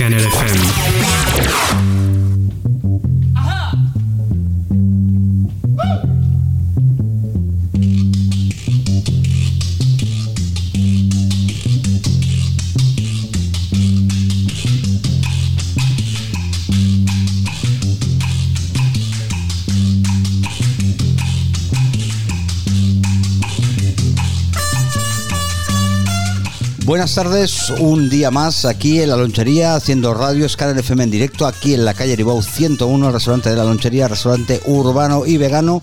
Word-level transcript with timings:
Scanner 0.00 0.16
FM. 0.16 2.19
Buenas 26.90 27.14
tardes, 27.14 27.70
un 27.78 28.10
día 28.10 28.32
más 28.32 28.64
aquí 28.64 29.00
en 29.00 29.10
la 29.10 29.16
lonchería 29.16 29.76
haciendo 29.76 30.12
radio 30.12 30.48
Scanner 30.48 30.76
FM 30.76 31.04
en 31.04 31.10
directo 31.12 31.46
aquí 31.46 31.72
en 31.72 31.84
la 31.84 31.94
calle 31.94 32.16
Ribau 32.16 32.42
101, 32.42 33.06
el 33.06 33.12
restaurante 33.12 33.48
de 33.48 33.54
la 33.54 33.62
lonchería, 33.62 34.08
restaurante 34.08 34.60
urbano 34.66 35.24
y 35.24 35.36
vegano 35.36 35.80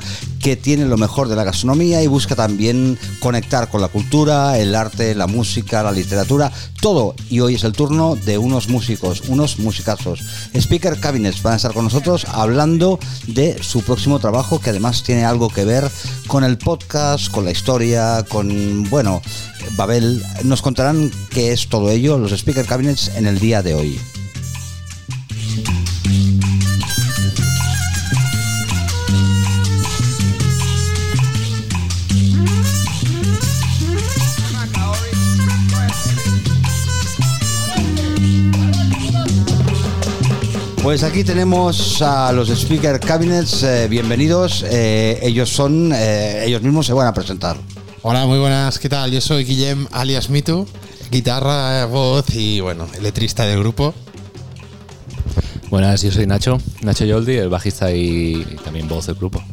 que 0.48 0.56
tiene 0.56 0.86
lo 0.86 0.96
mejor 0.96 1.28
de 1.28 1.36
la 1.36 1.44
gastronomía 1.44 2.02
y 2.02 2.08
busca 2.08 2.34
también 2.34 2.98
conectar 3.20 3.70
con 3.70 3.82
la 3.82 3.90
cultura, 3.90 4.58
el 4.58 4.76
arte, 4.76 5.14
la 5.14 5.28
música, 5.28 5.84
la 5.84 5.92
literatura, 5.92 6.54
todo. 6.80 7.16
Y 7.30 7.42
hoy 7.42 7.56
es 7.56 7.66
el 7.66 7.74
turno 7.74 8.16
de 8.16 8.38
unos 8.38 8.70
músicos, 8.70 9.24
unos 9.28 9.60
musicazos. 9.60 10.24
Speaker 10.54 11.02
Cabinets 11.02 11.44
van 11.44 11.52
a 11.52 11.56
estar 11.58 11.74
con 11.74 11.84
nosotros 11.84 12.26
hablando 12.32 12.98
de 13.28 13.62
su 13.62 13.82
próximo 13.82 14.20
trabajo 14.20 14.62
que 14.62 14.70
además 14.70 15.04
tiene 15.04 15.26
algo 15.26 15.50
que 15.50 15.66
ver 15.66 15.92
con 16.28 16.46
el 16.46 16.58
podcast, 16.58 17.30
con 17.30 17.44
la 17.44 17.52
historia, 17.52 18.24
con, 18.30 18.90
bueno, 18.90 19.22
Babel. 19.76 20.24
Nos 20.46 20.62
contarán 20.62 21.12
qué 21.30 21.52
es 21.52 21.68
todo 21.68 21.90
ello, 21.90 22.18
los 22.18 22.32
Speaker 22.32 22.66
Cabinets, 22.66 23.12
en 23.18 23.28
el 23.28 23.38
día 23.40 23.62
de 23.62 23.74
hoy. 23.74 24.00
Pues 40.88 41.04
aquí 41.04 41.26
tenemos 41.26 42.02
a 42.02 42.32
los 42.32 42.48
Speaker 42.48 43.02
Cabinets, 43.02 43.62
eh, 43.64 43.90
bienvenidos. 43.90 44.64
Eh, 44.70 45.20
ellos 45.22 45.50
son, 45.50 45.92
eh, 45.94 46.46
ellos 46.46 46.62
mismos 46.62 46.86
se 46.86 46.94
van 46.94 47.08
a 47.08 47.14
presentar. 47.14 47.58
Hola, 48.04 48.26
muy 48.26 48.40
buenas, 48.40 48.80
¿qué 48.80 48.88
tal? 48.88 49.12
Yo 49.12 49.20
soy 49.20 49.44
Guillem 49.44 49.86
alias 49.92 50.30
Mitu, 50.30 50.66
guitarra, 51.12 51.86
voz 51.88 52.34
y 52.34 52.62
bueno, 52.62 52.88
el 52.96 53.04
letrista 53.04 53.46
del 53.46 53.60
grupo. 53.60 53.94
Buenas, 55.70 56.04
yo 56.04 56.12
soy 56.14 56.26
Nacho, 56.26 56.58
Nacho 56.82 57.04
Yoldi, 57.04 57.36
el 57.36 57.50
bajista 57.50 57.92
y 57.92 58.46
también 58.64 58.88
voz 58.88 59.08
del 59.08 59.16
grupo. 59.16 59.44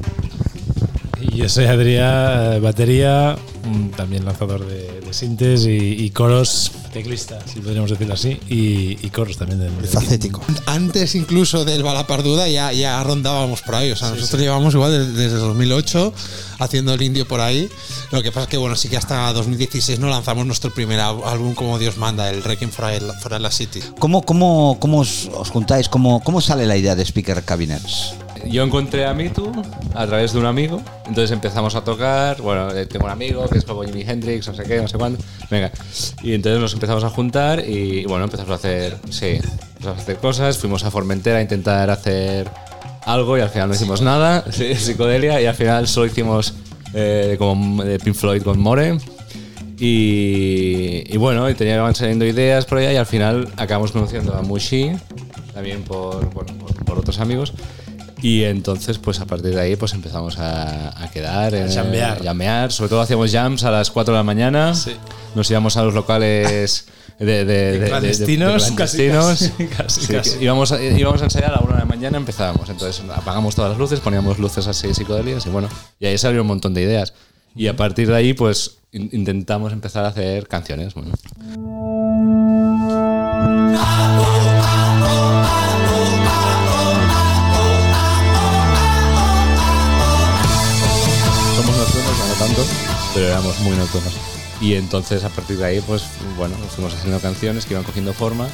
Y 1.21 1.39
yo 1.39 1.49
soy 1.49 1.65
Adrián, 1.65 2.63
batería, 2.63 3.37
mm, 3.65 3.89
también 3.97 4.25
lanzador 4.25 4.65
de, 4.65 5.01
de 5.01 5.13
sintes 5.13 5.67
y, 5.67 5.97
y 6.05 6.11
coros, 6.11 6.71
teclista, 6.95 7.39
si 7.53 7.61
podríamos 7.61 7.91
decirlo 7.91 8.15
así, 8.15 8.41
y, 8.49 8.97
y 9.07 9.11
coros 9.11 9.37
también. 9.37 9.61
De, 9.61 9.69
de- 9.71 9.89
Facético. 9.89 10.41
Antes 10.65 11.15
incluso 11.15 11.67
del 11.67 11.83
Balaparduda 11.83 12.49
ya, 12.49 12.73
ya 12.73 13.03
rondábamos 13.05 13.61
por 13.61 13.75
ahí, 13.75 13.91
o 13.93 13.97
sea, 13.97 14.09
nosotros 14.11 14.41
llevamos 14.41 14.73
igual 14.73 14.93
desde, 14.93 15.13
desde 15.25 15.37
2008 15.37 16.15
haciendo 16.61 16.95
el 16.95 17.03
indio 17.03 17.29
por 17.29 17.41
ahí. 17.43 17.69
Lo 18.13 18.23
que 18.23 18.31
pasa 18.33 18.45
es 18.45 18.49
que 18.49 18.57
bueno, 18.57 18.77
sí 18.77 18.89
que 18.89 18.97
hasta 18.97 19.31
2016 19.35 19.99
no 19.99 20.09
lanzamos 20.09 20.47
nuestro 20.47 20.73
primer 20.73 21.01
álbum 21.01 21.55
como 21.55 21.79
Dios 21.79 21.99
manda, 21.99 22.31
el 22.31 22.43
Requiem 22.43 22.71
for, 22.71 22.87
a- 22.87 23.13
for 23.21 23.39
la 23.41 23.51
City. 23.51 23.81
¿Cómo, 23.99 24.23
cómo, 24.23 24.79
cómo 24.81 25.01
os, 25.01 25.29
os 25.35 25.51
juntáis? 25.51 25.89
¿Cómo, 25.91 26.23
¿Cómo 26.25 26.41
sale 26.41 26.65
la 26.65 26.77
idea 26.79 26.95
de 26.95 27.05
Speaker 27.05 27.43
Cabinets? 27.45 28.15
Yo 28.51 28.63
encontré 28.63 29.07
a 29.07 29.15
Mitu 29.15 29.51
a 29.95 30.07
través 30.07 30.33
de 30.33 30.39
un 30.39 30.47
amigo, 30.47 30.83
entonces 31.07 31.31
empezamos 31.31 31.75
a 31.75 31.85
tocar. 31.85 32.41
Bueno, 32.41 32.71
eh, 32.75 32.87
tengo 32.87 33.07
un 33.07 33.11
amigo 33.11 33.49
que 33.49 33.59
es 33.59 33.65
como 33.65 33.83
Jimi 33.83 34.03
Hendrix, 34.03 34.47
no 34.49 34.55
sé 34.55 34.65
qué, 34.65 34.81
no 34.81 34.89
sé 34.89 34.99
cuándo. 34.99 35.19
Venga, 35.51 35.71
y 36.23 36.35
entonces 36.35 36.61
nos 36.61 36.73
empezamos 36.75 37.05
a 37.05 37.11
juntar 37.11 37.61
y 37.67 38.05
bueno, 38.07 38.25
empezamos 38.25 38.53
a 38.53 38.55
hacer, 38.55 38.97
sí, 39.11 39.39
empezamos 39.39 39.99
a 39.99 40.03
hacer 40.03 40.17
cosas. 40.17 40.59
Fuimos 40.59 40.85
a 40.85 40.91
Formentera 40.91 41.39
a 41.39 41.43
intentar 41.43 41.91
hacer 41.91 42.49
algo 43.05 43.37
y 43.37 43.41
al 43.41 43.51
final 43.51 43.69
no 43.69 43.75
hicimos 43.75 44.03
nada, 44.03 44.45
sí, 44.51 44.75
psicodelia, 44.75 45.41
y 45.41 45.47
al 45.47 45.55
final 45.55 45.89
solo 45.89 46.07
hicimos 46.07 46.55
eh, 46.95 47.37
como 47.39 47.83
de 47.83 47.99
Pink 47.99 48.15
Floyd 48.15 48.43
con 48.43 48.61
More. 48.61 48.99
Y, 49.79 51.03
y 51.13 51.17
bueno, 51.17 51.51
y 51.51 51.55
tenían 51.55 51.95
saliendo 51.95 52.25
ideas 52.25 52.65
por 52.65 52.79
allá 52.79 52.93
y 52.93 52.97
al 52.97 53.07
final 53.07 53.49
acabamos 53.57 53.91
conociendo 53.91 54.33
a 54.35 54.43
Mushi, 54.43 54.93
también 55.53 55.83
por, 55.83 56.33
bueno, 56.33 56.55
por, 56.59 56.85
por 56.85 56.99
otros 56.99 57.19
amigos. 57.19 57.53
Y 58.25 58.45
entonces, 58.45 58.97
pues 58.99 59.21
a 59.21 59.27
partir 59.27 59.55
de 59.55 59.61
ahí, 59.61 59.77
pues 59.77 59.93
empezamos 59.93 60.39
a, 60.39 61.03
a 61.05 61.11
quedar, 61.11 61.55
a 61.55 61.69
chambear. 61.69 62.23
llamear. 62.23 62.73
Sobre 62.73 62.89
todo 62.89 63.03
hacíamos 63.03 63.31
jams 63.31 63.65
a 63.65 63.71
las 63.71 63.91
4 63.91 64.15
de 64.15 64.19
la 64.19 64.23
mañana. 64.25 64.73
Nos 65.35 65.51
íbamos 65.51 65.77
a 65.77 65.83
los 65.83 65.93
locales 65.93 66.87
de, 67.19 67.25
de- 67.27 67.45
de- 67.45 67.79
de- 67.81 67.87
clandestinos, 67.89 68.65
de- 68.65 68.71
de 68.71 68.77
clandestinos. 68.77 69.39
casi, 69.39 69.67
casi, 69.77 70.01
Sí, 70.07 70.13
casi. 70.15 70.39
Íbamos, 70.43 70.73
a, 70.73 70.83
íbamos 70.83 71.21
a 71.21 71.25
ensayar 71.25 71.51
a 71.51 71.57
la 71.57 71.61
1 71.61 71.73
de 71.75 71.79
la 71.81 71.85
mañana, 71.85 72.17
empezábamos. 72.17 72.69
Entonces 72.71 73.03
apagamos 73.15 73.55
todas 73.55 73.73
las 73.73 73.79
luces, 73.79 74.01
poníamos 74.01 74.39
luces 74.39 74.67
así 74.67 74.95
psicodélicas 74.95 75.45
y 75.45 75.51
bueno, 75.51 75.69
y 76.01 76.07
ahí 76.07 76.17
salieron 76.17 76.45
un 76.45 76.49
montón 76.49 76.73
de 76.73 76.81
ideas. 76.81 77.13
Y 77.55 77.67
a 77.67 77.77
partir 77.77 78.09
de 78.09 78.17
ahí, 78.17 78.33
pues 78.33 78.79
in- 78.93 79.11
intentamos 79.13 79.71
empezar 79.75 80.05
a 80.07 80.09
hacer 80.09 80.49
canciones. 80.49 80.95
Bueno. 80.95 81.13
Éramos 93.45 93.61
muy 93.61 93.77
nocturnos. 93.77 94.13
Y 94.61 94.75
entonces 94.75 95.25
a 95.25 95.29
partir 95.29 95.59
de 95.59 95.67
ahí, 95.67 95.81
pues 95.81 96.03
bueno, 96.37 96.57
fuimos 96.75 96.95
haciendo 96.95 97.19
canciones 97.21 97.67
que 97.67 97.75
iban 97.75 97.85
cogiendo 97.85 98.13
forma. 98.13 98.49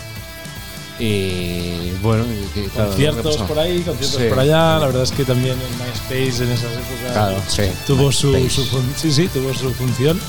Y 0.98 1.92
bueno, 2.02 2.24
y, 2.54 2.68
claro, 2.68 2.90
conciertos 2.90 3.36
por 3.38 3.58
ahí, 3.58 3.80
conciertos 3.80 4.20
Sí. 4.20 4.28
por 4.28 4.38
allá. 4.40 4.78
La 4.78 4.86
verdad 4.86 5.02
es 5.04 5.12
que 5.12 5.24
también 5.24 5.56
el 5.58 5.76
MySpace 5.78 6.44
en 6.44 6.50
esas 6.52 6.72
épocas 6.72 7.12
Claro, 7.12 7.36
sí. 7.48 7.62
tuvo 7.86 8.12
su, 8.12 8.28
MySpace. 8.32 8.68
su 8.68 8.82
sí, 8.96 9.12
sí, 9.12 9.28
tuvo 9.28 9.54
su 9.54 9.72
función. 9.72 10.20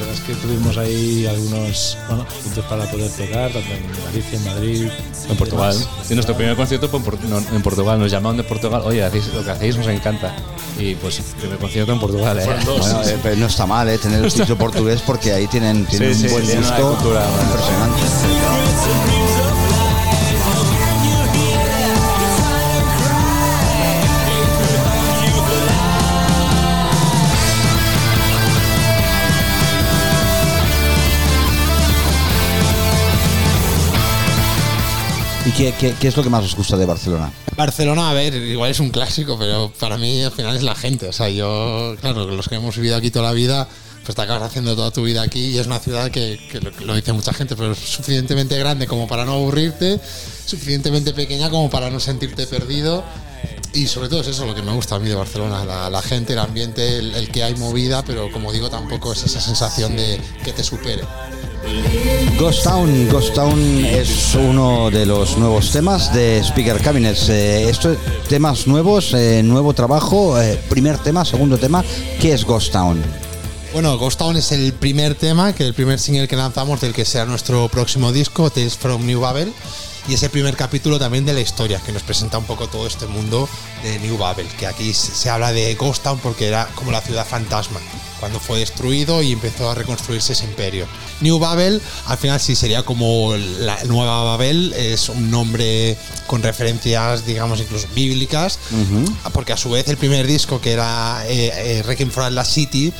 La 0.00 0.06
verdad 0.06 0.14
es 0.14 0.20
que 0.26 0.34
tuvimos 0.34 0.78
ahí 0.78 1.26
algunos 1.26 1.98
bueno, 2.08 2.24
puntos 2.42 2.64
para 2.64 2.90
poder 2.90 3.10
tocar, 3.10 3.52
tanto 3.52 3.68
en 3.70 4.04
Galicia, 4.06 4.38
en 4.38 4.44
Madrid, 4.46 4.88
En 5.28 5.36
Portugal. 5.36 5.76
Y 6.08 6.14
nuestro 6.14 6.34
primer 6.34 6.56
concierto 6.56 6.88
fue 6.88 6.98
en, 7.00 7.04
Por- 7.04 7.22
no, 7.24 7.38
en 7.38 7.62
Portugal. 7.62 7.98
Nos 8.00 8.10
llamaron 8.10 8.38
de 8.38 8.44
Portugal. 8.44 8.80
Oye, 8.86 9.04
hacéis- 9.04 9.30
lo 9.34 9.44
que 9.44 9.50
hacéis 9.50 9.76
nos 9.76 9.86
encanta. 9.88 10.34
Y 10.78 10.94
pues, 10.94 11.20
primer 11.38 11.58
concierto 11.58 11.92
en 11.92 12.00
Portugal. 12.00 12.38
¿eh? 12.38 12.46
Dos. 12.64 12.78
Bueno, 12.80 13.02
eh, 13.04 13.18
pero 13.22 13.36
no 13.36 13.46
está 13.46 13.66
mal 13.66 13.88
eh, 13.90 13.98
tener 13.98 14.24
el 14.24 14.30
sitio 14.30 14.56
portugués 14.58 15.02
porque 15.06 15.32
ahí 15.34 15.46
tienen, 15.48 15.84
tienen 15.84 16.14
Sí, 16.14 16.22
un 16.22 16.28
sí, 16.28 16.32
buen 16.34 16.46
tienen 16.46 16.64
una 16.64 16.78
gusto 16.80 16.94
cultura, 16.96 17.26
impresionante. 17.42 19.39
Qué, 35.60 35.74
qué- 35.78 35.94
qué 36.00 36.08
es 36.08 36.16
lo 36.16 36.22
que 36.22 36.30
más 36.30 36.44
os 36.44 36.56
gusta 36.56 36.76
de 36.76 36.86
Barcelona? 36.86 37.30
Barcelona, 37.56 38.10
a 38.10 38.14
ver, 38.14 38.34
igual 38.34 38.70
es 38.70 38.80
un 38.80 38.90
clásico, 38.90 39.38
pero 39.38 39.70
para 39.78 39.98
mí 39.98 40.22
al 40.22 40.32
final 40.32 40.56
es 40.56 40.62
la 40.62 40.74
gente. 40.74 41.08
O 41.08 41.12
sea, 41.12 41.28
yo, 41.28 41.94
claro, 42.00 42.26
los 42.26 42.48
que 42.48 42.54
hemos 42.54 42.74
vivido 42.76 42.96
aquí 42.96 43.10
toda 43.10 43.26
la 43.26 43.32
vida, 43.32 43.68
pues 44.04 44.16
te 44.16 44.22
acabas 44.22 44.42
haciendo 44.44 44.74
toda 44.74 44.90
tu 44.90 45.02
vida 45.02 45.20
aquí 45.22 45.46
y 45.48 45.58
es 45.58 45.66
una 45.66 45.78
ciudad 45.78 46.10
que, 46.10 46.40
que 46.50 46.60
lo, 46.60 46.70
lo 46.86 46.94
dice 46.94 47.12
mucha 47.12 47.32
gente, 47.34 47.54
pero 47.56 47.72
es 47.72 47.78
suficientemente 47.78 48.58
grande 48.58 48.86
como 48.86 49.06
para 49.06 49.24
no 49.26 49.32
aburrirte, 49.34 50.00
suficientemente 50.46 51.12
pequeña 51.12 51.50
como 51.50 51.68
para 51.68 51.90
no 51.90 52.00
sentirte 52.00 52.46
perdido. 52.46 53.04
Y 53.72 53.86
sobre 53.86 54.08
todo 54.08 54.20
es 54.22 54.26
eso 54.26 54.46
lo 54.46 54.54
que 54.54 54.62
me 54.62 54.72
gusta 54.72 54.96
a 54.96 54.98
mí 54.98 55.08
de 55.08 55.14
Barcelona, 55.14 55.64
la, 55.64 55.88
la 55.90 56.02
gente, 56.02 56.32
el 56.32 56.40
ambiente, 56.40 56.98
el, 56.98 57.14
el 57.14 57.30
que 57.30 57.44
hay 57.44 57.54
movida, 57.54 58.02
pero 58.04 58.30
como 58.32 58.50
digo, 58.52 58.68
tampoco 58.68 59.12
es 59.12 59.22
esa 59.22 59.40
sensación 59.40 59.96
de 59.96 60.20
que 60.44 60.52
te 60.52 60.64
supere. 60.64 61.02
Ghost 62.38 62.64
Town, 62.64 63.08
Ghost 63.10 63.34
Town 63.34 63.84
es 63.84 64.34
uno 64.34 64.90
de 64.90 65.04
los 65.04 65.36
nuevos 65.36 65.70
temas 65.70 66.12
de 66.14 66.42
Speaker 66.42 66.80
Cabinets. 66.80 67.28
Eh, 67.28 67.68
esto, 67.68 67.94
temas 68.28 68.66
nuevos, 68.66 69.12
eh, 69.14 69.42
nuevo 69.42 69.74
trabajo, 69.74 70.40
eh, 70.40 70.58
primer 70.68 70.98
tema, 70.98 71.24
segundo 71.24 71.58
tema. 71.58 71.84
¿Qué 72.20 72.32
es 72.32 72.44
Ghost 72.44 72.72
Town? 72.72 73.02
Bueno, 73.72 73.98
Ghost 73.98 74.18
Town 74.18 74.36
es 74.36 74.52
el 74.52 74.72
primer 74.72 75.14
tema, 75.14 75.52
que 75.52 75.64
el 75.64 75.74
primer 75.74 75.98
single 75.98 76.26
que 76.26 76.36
lanzamos 76.36 76.80
del 76.80 76.92
que 76.94 77.04
será 77.04 77.26
nuestro 77.26 77.68
próximo 77.68 78.10
disco, 78.10 78.50
Tales 78.50 78.76
from 78.76 79.06
New 79.06 79.20
Babel. 79.20 79.52
Y 80.08 80.14
es 80.14 80.22
el 80.22 80.30
primer 80.30 80.56
capítulo 80.56 80.98
también 80.98 81.24
de 81.24 81.32
la 81.32 81.40
historia, 81.40 81.80
que 81.84 81.92
nos 81.92 82.02
presenta 82.02 82.38
un 82.38 82.44
poco 82.44 82.68
todo 82.68 82.86
este 82.86 83.06
mundo 83.06 83.48
de 83.82 83.98
New 84.00 84.18
Babel, 84.18 84.46
que 84.58 84.66
aquí 84.66 84.92
se 84.94 85.30
habla 85.30 85.52
de 85.52 85.74
Ghost 85.74 86.02
Town 86.02 86.18
porque 86.18 86.46
era 86.48 86.66
como 86.74 86.90
la 86.90 87.00
ciudad 87.00 87.26
fantasma, 87.26 87.80
cuando 88.18 88.40
fue 88.40 88.60
destruido 88.60 89.22
y 89.22 89.32
empezó 89.32 89.70
a 89.70 89.74
reconstruirse 89.74 90.32
ese 90.32 90.44
imperio. 90.44 90.86
New 91.20 91.38
Babel, 91.38 91.80
al 92.06 92.18
final 92.18 92.40
sí 92.40 92.54
sería 92.54 92.82
como 92.82 93.34
la 93.36 93.82
nueva 93.84 94.24
Babel, 94.24 94.72
es 94.74 95.08
un 95.08 95.30
nombre 95.30 95.96
con 96.26 96.42
referencias, 96.42 97.24
digamos, 97.24 97.60
incluso 97.60 97.86
bíblicas, 97.94 98.58
porque 99.32 99.52
a 99.52 99.56
su 99.56 99.70
vez 99.70 99.88
el 99.88 99.96
primer 99.96 100.26
disco 100.26 100.60
que 100.60 100.72
era 100.72 101.22
eh, 101.26 101.52
eh, 101.54 101.82
Requiem 101.82 102.10
for 102.10 102.24
Atlas 102.24 102.48
City, 102.48 102.92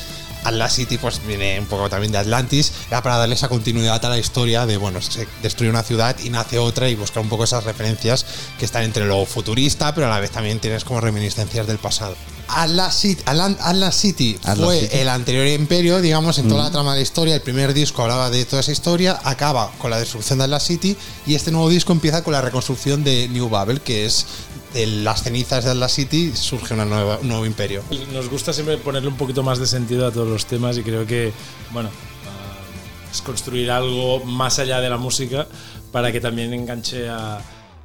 Atlas 0.44 0.74
City 0.74 0.98
pues 0.98 1.20
viene 1.26 1.58
un 1.58 1.66
poco 1.66 1.88
también 1.88 2.12
de 2.12 2.18
Atlantis, 2.18 2.72
era 2.88 3.02
para 3.02 3.16
darle 3.16 3.34
esa 3.34 3.48
continuidad 3.48 4.04
a 4.04 4.08
la 4.08 4.18
historia 4.18 4.66
de, 4.66 4.76
bueno, 4.76 5.00
se 5.02 5.26
destruye 5.42 5.70
una 5.70 5.82
ciudad 5.82 6.16
y 6.22 6.30
nace 6.30 6.58
otra 6.58 6.88
y 6.88 6.94
buscar 6.94 7.22
un 7.22 7.28
poco 7.28 7.44
esas 7.44 7.64
referencias 7.64 8.24
que 8.58 8.64
están 8.64 8.82
entre 8.84 9.06
lo 9.06 9.24
futurista, 9.26 9.94
pero 9.94 10.06
a 10.06 10.10
la 10.10 10.20
vez 10.20 10.30
también 10.30 10.60
tienes 10.60 10.84
como 10.84 11.00
reminiscencias 11.00 11.66
del 11.66 11.78
pasado. 11.78 12.16
Atlas 12.52 12.96
City, 12.96 13.22
Atlas 13.26 13.94
City 13.94 14.38
Atlas 14.42 14.58
fue 14.58 14.80
City. 14.80 14.96
el 14.98 15.08
anterior 15.08 15.46
imperio, 15.46 16.00
digamos, 16.00 16.38
en 16.38 16.48
toda 16.48 16.64
la 16.64 16.70
trama 16.70 16.92
de 16.92 16.98
la 16.98 17.02
historia. 17.02 17.34
El 17.34 17.42
primer 17.42 17.72
disco 17.74 18.02
hablaba 18.02 18.28
de 18.30 18.44
toda 18.44 18.60
esa 18.60 18.72
historia, 18.72 19.20
acaba 19.22 19.70
con 19.78 19.90
la 19.90 19.98
destrucción 19.98 20.38
de 20.38 20.44
Atlas 20.44 20.64
City 20.64 20.96
y 21.26 21.34
este 21.34 21.52
nuevo 21.52 21.68
disco 21.68 21.92
empieza 21.92 22.24
con 22.24 22.32
la 22.32 22.40
reconstrucción 22.40 23.04
de 23.04 23.28
New 23.28 23.48
Babel, 23.48 23.80
que 23.80 24.04
es 24.04 24.26
de 24.74 24.86
las 24.86 25.22
cenizas 25.24 25.64
de 25.64 25.70
Atlas 25.70 25.92
City 25.92 26.32
surge 26.34 26.74
una 26.74 26.84
nueva, 26.84 27.18
un 27.18 27.28
nuevo 27.28 27.46
imperio. 27.46 27.82
Nos 28.12 28.28
gusta 28.28 28.52
siempre 28.52 28.76
ponerle 28.78 29.08
un 29.08 29.16
poquito 29.16 29.42
más 29.42 29.58
de 29.58 29.66
sentido 29.66 30.06
a 30.06 30.12
todos 30.12 30.28
los 30.28 30.46
temas 30.46 30.78
y 30.78 30.82
creo 30.82 31.06
que, 31.06 31.32
bueno, 31.72 31.88
ah, 32.26 33.10
es 33.12 33.20
construir 33.22 33.70
algo 33.70 34.24
más 34.24 34.58
allá 34.58 34.80
de 34.80 34.88
la 34.88 34.96
música 34.98 35.46
para 35.92 36.12
que 36.12 36.20
también 36.20 36.52
enganche 36.54 37.08
a- 37.08 37.40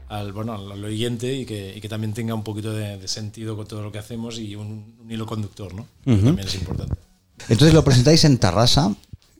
al, 0.07 0.31
bueno, 0.33 0.53
al 0.53 0.83
oyente 0.85 1.33
y 1.33 1.45
que, 1.47 1.73
y 1.75 1.81
que 1.81 1.89
también 1.89 2.13
tenga 2.13 2.35
un 2.35 2.43
poquito 2.43 2.71
de, 2.71 2.97
de 2.99 3.07
sentido 3.07 3.55
con 3.57 3.65
todo 3.67 3.81
lo 3.81 3.91
que 3.91 3.97
hacemos 3.97 4.37
y 4.37 4.55
un, 4.55 4.95
un 5.01 5.11
hilo 5.11 5.25
conductor, 5.25 5.73
¿no? 5.73 5.87
También 6.05 6.39
es 6.39 6.53
importante. 6.55 6.93
Entonces 7.49 7.73
lo 7.73 7.83
presentáis 7.83 8.23
en 8.23 8.37
Tarrasa. 8.37 8.93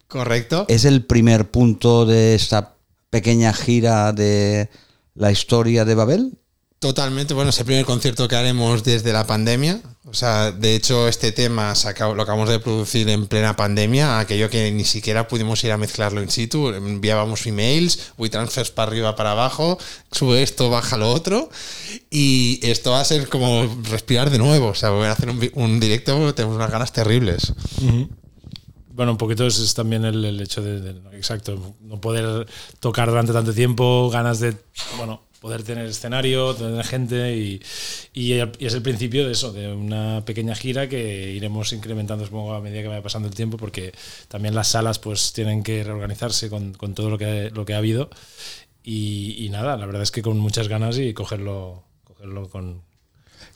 ¿Correcto? 0.07 0.65
¿Es 0.67 0.85
el 0.85 1.05
primer 1.05 1.49
punto 1.51 2.05
de 2.07 2.33
esta 2.35 2.73
pequeña 3.11 3.53
gira 3.53 4.11
de 4.11 4.69
la 5.13 5.31
historia 5.31 5.85
de 5.85 5.95
Babel? 5.95 6.37
Totalmente, 6.85 7.33
bueno, 7.33 7.49
es 7.49 7.57
el 7.57 7.65
primer 7.65 7.83
concierto 7.83 8.27
que 8.27 8.35
haremos 8.35 8.83
desde 8.83 9.11
la 9.11 9.25
pandemia. 9.25 9.81
O 10.05 10.13
sea, 10.13 10.51
de 10.51 10.75
hecho, 10.75 11.07
este 11.07 11.31
tema 11.31 11.73
lo 11.99 12.21
acabamos 12.21 12.47
de 12.47 12.59
producir 12.59 13.09
en 13.09 13.25
plena 13.25 13.55
pandemia, 13.55 14.19
aquello 14.19 14.51
que 14.51 14.71
ni 14.71 14.83
siquiera 14.83 15.27
pudimos 15.27 15.63
ir 15.63 15.71
a 15.71 15.79
mezclarlo 15.79 16.21
in 16.21 16.29
situ. 16.29 16.69
Enviábamos 16.69 17.47
emails, 17.47 18.11
WeTransfers 18.19 18.69
para 18.69 18.91
arriba, 18.91 19.15
para 19.15 19.31
abajo, 19.31 19.79
sube 20.11 20.43
esto, 20.43 20.69
baja 20.69 20.95
lo 20.95 21.09
otro. 21.09 21.49
Y 22.11 22.59
esto 22.61 22.91
va 22.91 22.99
a 23.01 23.05
ser 23.05 23.29
como 23.29 23.65
respirar 23.89 24.29
de 24.29 24.37
nuevo. 24.37 24.67
O 24.67 24.75
sea, 24.75 24.91
voy 24.91 25.07
a 25.07 25.13
hacer 25.13 25.29
un, 25.55 25.79
directo, 25.79 26.35
tenemos 26.35 26.55
unas 26.55 26.69
ganas 26.69 26.93
terribles. 26.93 27.51
Bueno, 28.93 29.13
un 29.13 29.17
poquito 29.17 29.47
es, 29.47 29.73
también 29.73 30.05
el, 30.05 30.23
el 30.23 30.39
hecho 30.39 30.61
de, 30.61 30.81
de- 30.81 31.17
exacto, 31.17 31.75
no 31.81 31.99
poder 31.99 32.45
tocar 32.79 33.09
durante 33.09 33.33
tanto 33.33 33.55
tiempo, 33.55 34.11
ganas 34.11 34.39
de, 34.39 34.55
bueno, 34.97 35.23
poder 35.45 35.61
tener 35.61 35.85
escenario, 35.85 36.55
tener 36.55 36.83
gente 36.83 37.37
y, 37.37 37.61
es 38.33 38.73
el 38.73 38.81
principio 38.81 39.27
de 39.27 39.33
eso, 39.33 39.53
de 39.53 39.71
una 39.71 40.25
pequeña 40.25 40.55
gira 40.55 40.89
que 40.89 41.33
iremos 41.33 41.71
incrementando 41.71 42.25
supongo 42.25 42.55
a 42.55 42.61
medida 42.61 42.81
que 42.81 42.87
vaya 42.87 43.03
pasando 43.03 43.27
el 43.27 43.35
tiempo 43.35 43.55
porque 43.55 43.93
también 44.27 44.55
las 44.55 44.69
salas 44.69 44.97
pues 44.97 45.33
tienen 45.33 45.61
que 45.61 45.83
reorganizarse 45.83 46.49
con, 46.49 46.73
todo 46.73 47.11
lo 47.11 47.19
que, 47.19 47.51
lo 47.53 47.63
que 47.63 47.75
ha 47.75 47.77
habido 47.77 48.09
y, 48.83 49.47
nada, 49.51 49.77
la 49.77 49.85
verdad 49.85 50.01
es 50.01 50.09
que 50.09 50.23
con 50.23 50.39
muchas 50.39 50.67
ganas 50.67 50.97
y 50.97 51.13
cogerlo, 51.13 51.83
cogerlo 52.05 52.49
con... 52.49 52.81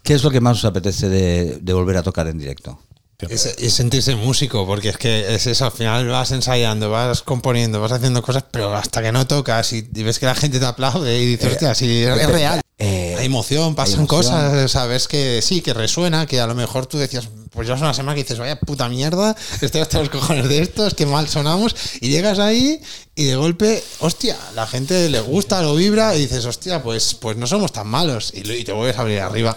¿Qué 0.04 0.14
es 0.14 0.24
lo 0.24 0.30
que 0.30 0.42
más 0.42 0.58
os 0.58 0.66
apetece 0.66 1.10
de 1.10 1.74
volver 1.74 1.98
a 1.98 2.04
tocar 2.04 2.28
en 2.28 2.38
directo? 2.38 2.80
Es, 3.28 3.46
es 3.46 3.74
sentirse 3.74 4.16
músico, 4.16 4.66
porque 4.66 4.90
es 4.90 4.98
que 4.98 5.36
es 5.36 5.46
eso, 5.46 5.66
al 5.66 5.72
final 5.74 6.08
vas 6.08 6.32
ensayando, 6.32 6.90
vas 6.90 7.22
componiendo, 7.22 7.82
vas 7.82 7.92
haciendo 7.92 8.22
cosas, 8.22 8.46
pero 8.50 8.74
hasta 8.74 9.02
que 9.02 9.12
no 9.12 9.28
tocas 9.28 9.74
y, 9.74 9.90
y 9.94 10.04
ves 10.04 10.20
que 10.20 10.26
la 10.26 10.36
gente 10.36 10.60
te 10.60 10.66
aplaude 10.66 11.20
y 11.20 11.26
dices, 11.26 11.52
hostia, 11.52 11.76
si 11.76 12.04
es 12.04 12.30
real. 12.30 12.62
Eh, 12.78 13.09
hay 13.20 13.26
emoción, 13.26 13.76
pasan 13.76 14.00
emoción. 14.00 14.08
cosas, 14.08 14.72
sabes 14.72 15.08
que 15.08 15.42
sí, 15.42 15.62
que 15.62 15.74
resuena, 15.74 16.26
que 16.26 16.40
a 16.40 16.48
lo 16.48 16.56
mejor 16.56 16.86
tú 16.86 16.98
decías, 16.98 17.30
pues 17.52 17.68
llevas 17.68 17.82
una 17.82 17.94
semana 17.94 18.16
que 18.16 18.24
dices, 18.24 18.40
vaya 18.40 18.60
puta 18.60 18.88
mierda, 18.90 19.36
estoy 19.62 19.82
hasta 19.82 20.00
los 20.00 20.10
cojones 20.10 20.48
de 20.48 20.62
estos, 20.62 20.94
que 20.94 21.06
mal 21.06 21.28
sonamos, 21.28 21.76
y 22.00 22.10
llegas 22.10 22.40
ahí 22.40 22.82
y 23.16 23.26
de 23.26 23.36
golpe, 23.36 23.84
hostia, 24.00 24.38
la 24.56 24.66
gente 24.66 25.10
le 25.10 25.20
gusta, 25.20 25.62
lo 25.62 25.76
vibra, 25.76 26.16
y 26.16 26.22
dices, 26.22 26.46
hostia, 26.46 26.82
pues, 26.82 27.16
pues 27.16 27.38
no 27.38 27.48
somos 27.48 27.72
tan 27.72 27.88
malos, 27.88 28.32
y, 28.34 28.64
te 28.64 28.72
vuelves 28.72 28.98
a 28.98 29.02
abrir 29.02 29.20
arriba. 29.20 29.56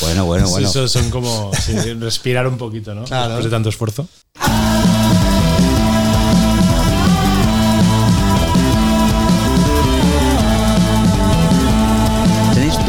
Bueno, 0.00 0.24
bueno, 0.24 0.46
Sí, 0.46 0.52
bueno. 0.52 0.68
Eso 0.68 0.88
son 0.88 1.10
como 1.10 1.52
sí, 1.54 1.74
respirar 1.94 2.46
un 2.46 2.56
poquito, 2.56 2.94
¿no? 2.94 3.04
Claro. 3.04 3.34
Después 3.34 3.44
de 3.44 3.50
tanto 3.50 3.68
esfuerzo. 3.68 4.08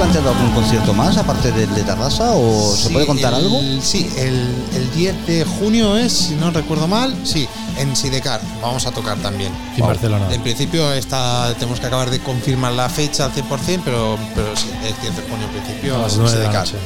Planteado 0.03 0.29
algún 0.31 0.51
concierto 0.51 0.93
más 0.93 1.15
aparte 1.17 1.51
del 1.51 1.73
de 1.73 1.81
Tarrasa 1.83 2.31
o 2.31 2.75
se 2.75 2.87
Sí, 2.87 2.93
puede 2.93 3.05
contar 3.05 3.33
el- 3.33 3.39
algo? 3.45 3.61
Sí, 3.81 4.09
el, 4.17 4.53
el 4.75 4.91
10 4.93 5.27
de 5.27 5.45
junio 5.45 5.97
es, 5.97 6.11
si 6.11 6.35
no 6.35 6.51
recuerdo 6.51 6.87
mal, 6.87 7.15
sí, 7.23 7.47
en 7.77 7.95
Sidecar 7.95 8.41
vamos 8.61 8.85
a 8.85 8.91
tocar 8.91 9.17
también. 9.19 9.53
En 9.77 9.85
Barcelona. 9.85 10.25
En 10.31 10.41
principio 10.41 10.91
está, 10.93 11.53
tenemos 11.57 11.79
que 11.79 11.87
acabar 11.87 12.09
de 12.09 12.19
confirmar 12.19 12.73
la 12.73 12.89
fecha 12.89 13.25
al 13.25 13.31
100%, 13.33 13.81
pero, 13.85 14.17
pero 14.35 14.55
sí, 14.57 14.69
el 14.85 14.93
10 15.01 15.15
de 15.15 15.21
junio 15.29 15.45
en 15.47 15.61
principio 15.61 15.95
A 15.95 15.99
las 15.99 16.13
en 16.15 16.19
9 16.23 16.37
de 16.37 16.43
la 16.47 16.65
Sidecar. 16.65 16.79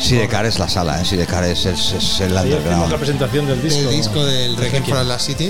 Sidecar 0.00 0.46
es 0.46 0.58
la 0.58 0.68
sala, 0.68 1.00
¿eh? 1.00 1.04
Sidecar 1.04 1.44
es, 1.44 1.64
es, 1.64 1.92
es 1.92 2.20
el 2.20 2.32
hicimos 2.32 2.32
la 2.32 2.42
underground. 2.42 2.94
presentación 2.96 3.46
del 3.46 3.62
disco. 3.62 3.80
El 3.80 3.90
disco 3.96 4.24
del 4.24 4.56
Requiem 4.56 4.84
for 4.84 5.04
la 5.06 5.18
City 5.18 5.46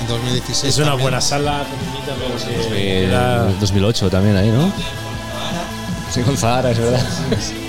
en 0.00 0.06
2016. 0.08 0.64
Es 0.72 0.76
una 0.78 0.88
también. 0.88 1.02
buena 1.04 1.20
sala, 1.20 1.64
pequeñita, 1.64 2.14
pero 2.18 2.70
que 2.70 3.02
Eh, 3.02 3.04
era- 3.06 3.44
2008 3.60 4.10
también 4.10 4.36
ahí, 4.36 4.50
¿no? 4.50 4.70
Sí, 6.12 6.22
con 6.22 6.36
Zahara, 6.36 6.70
es 6.70 6.78
verdad. 6.78 7.00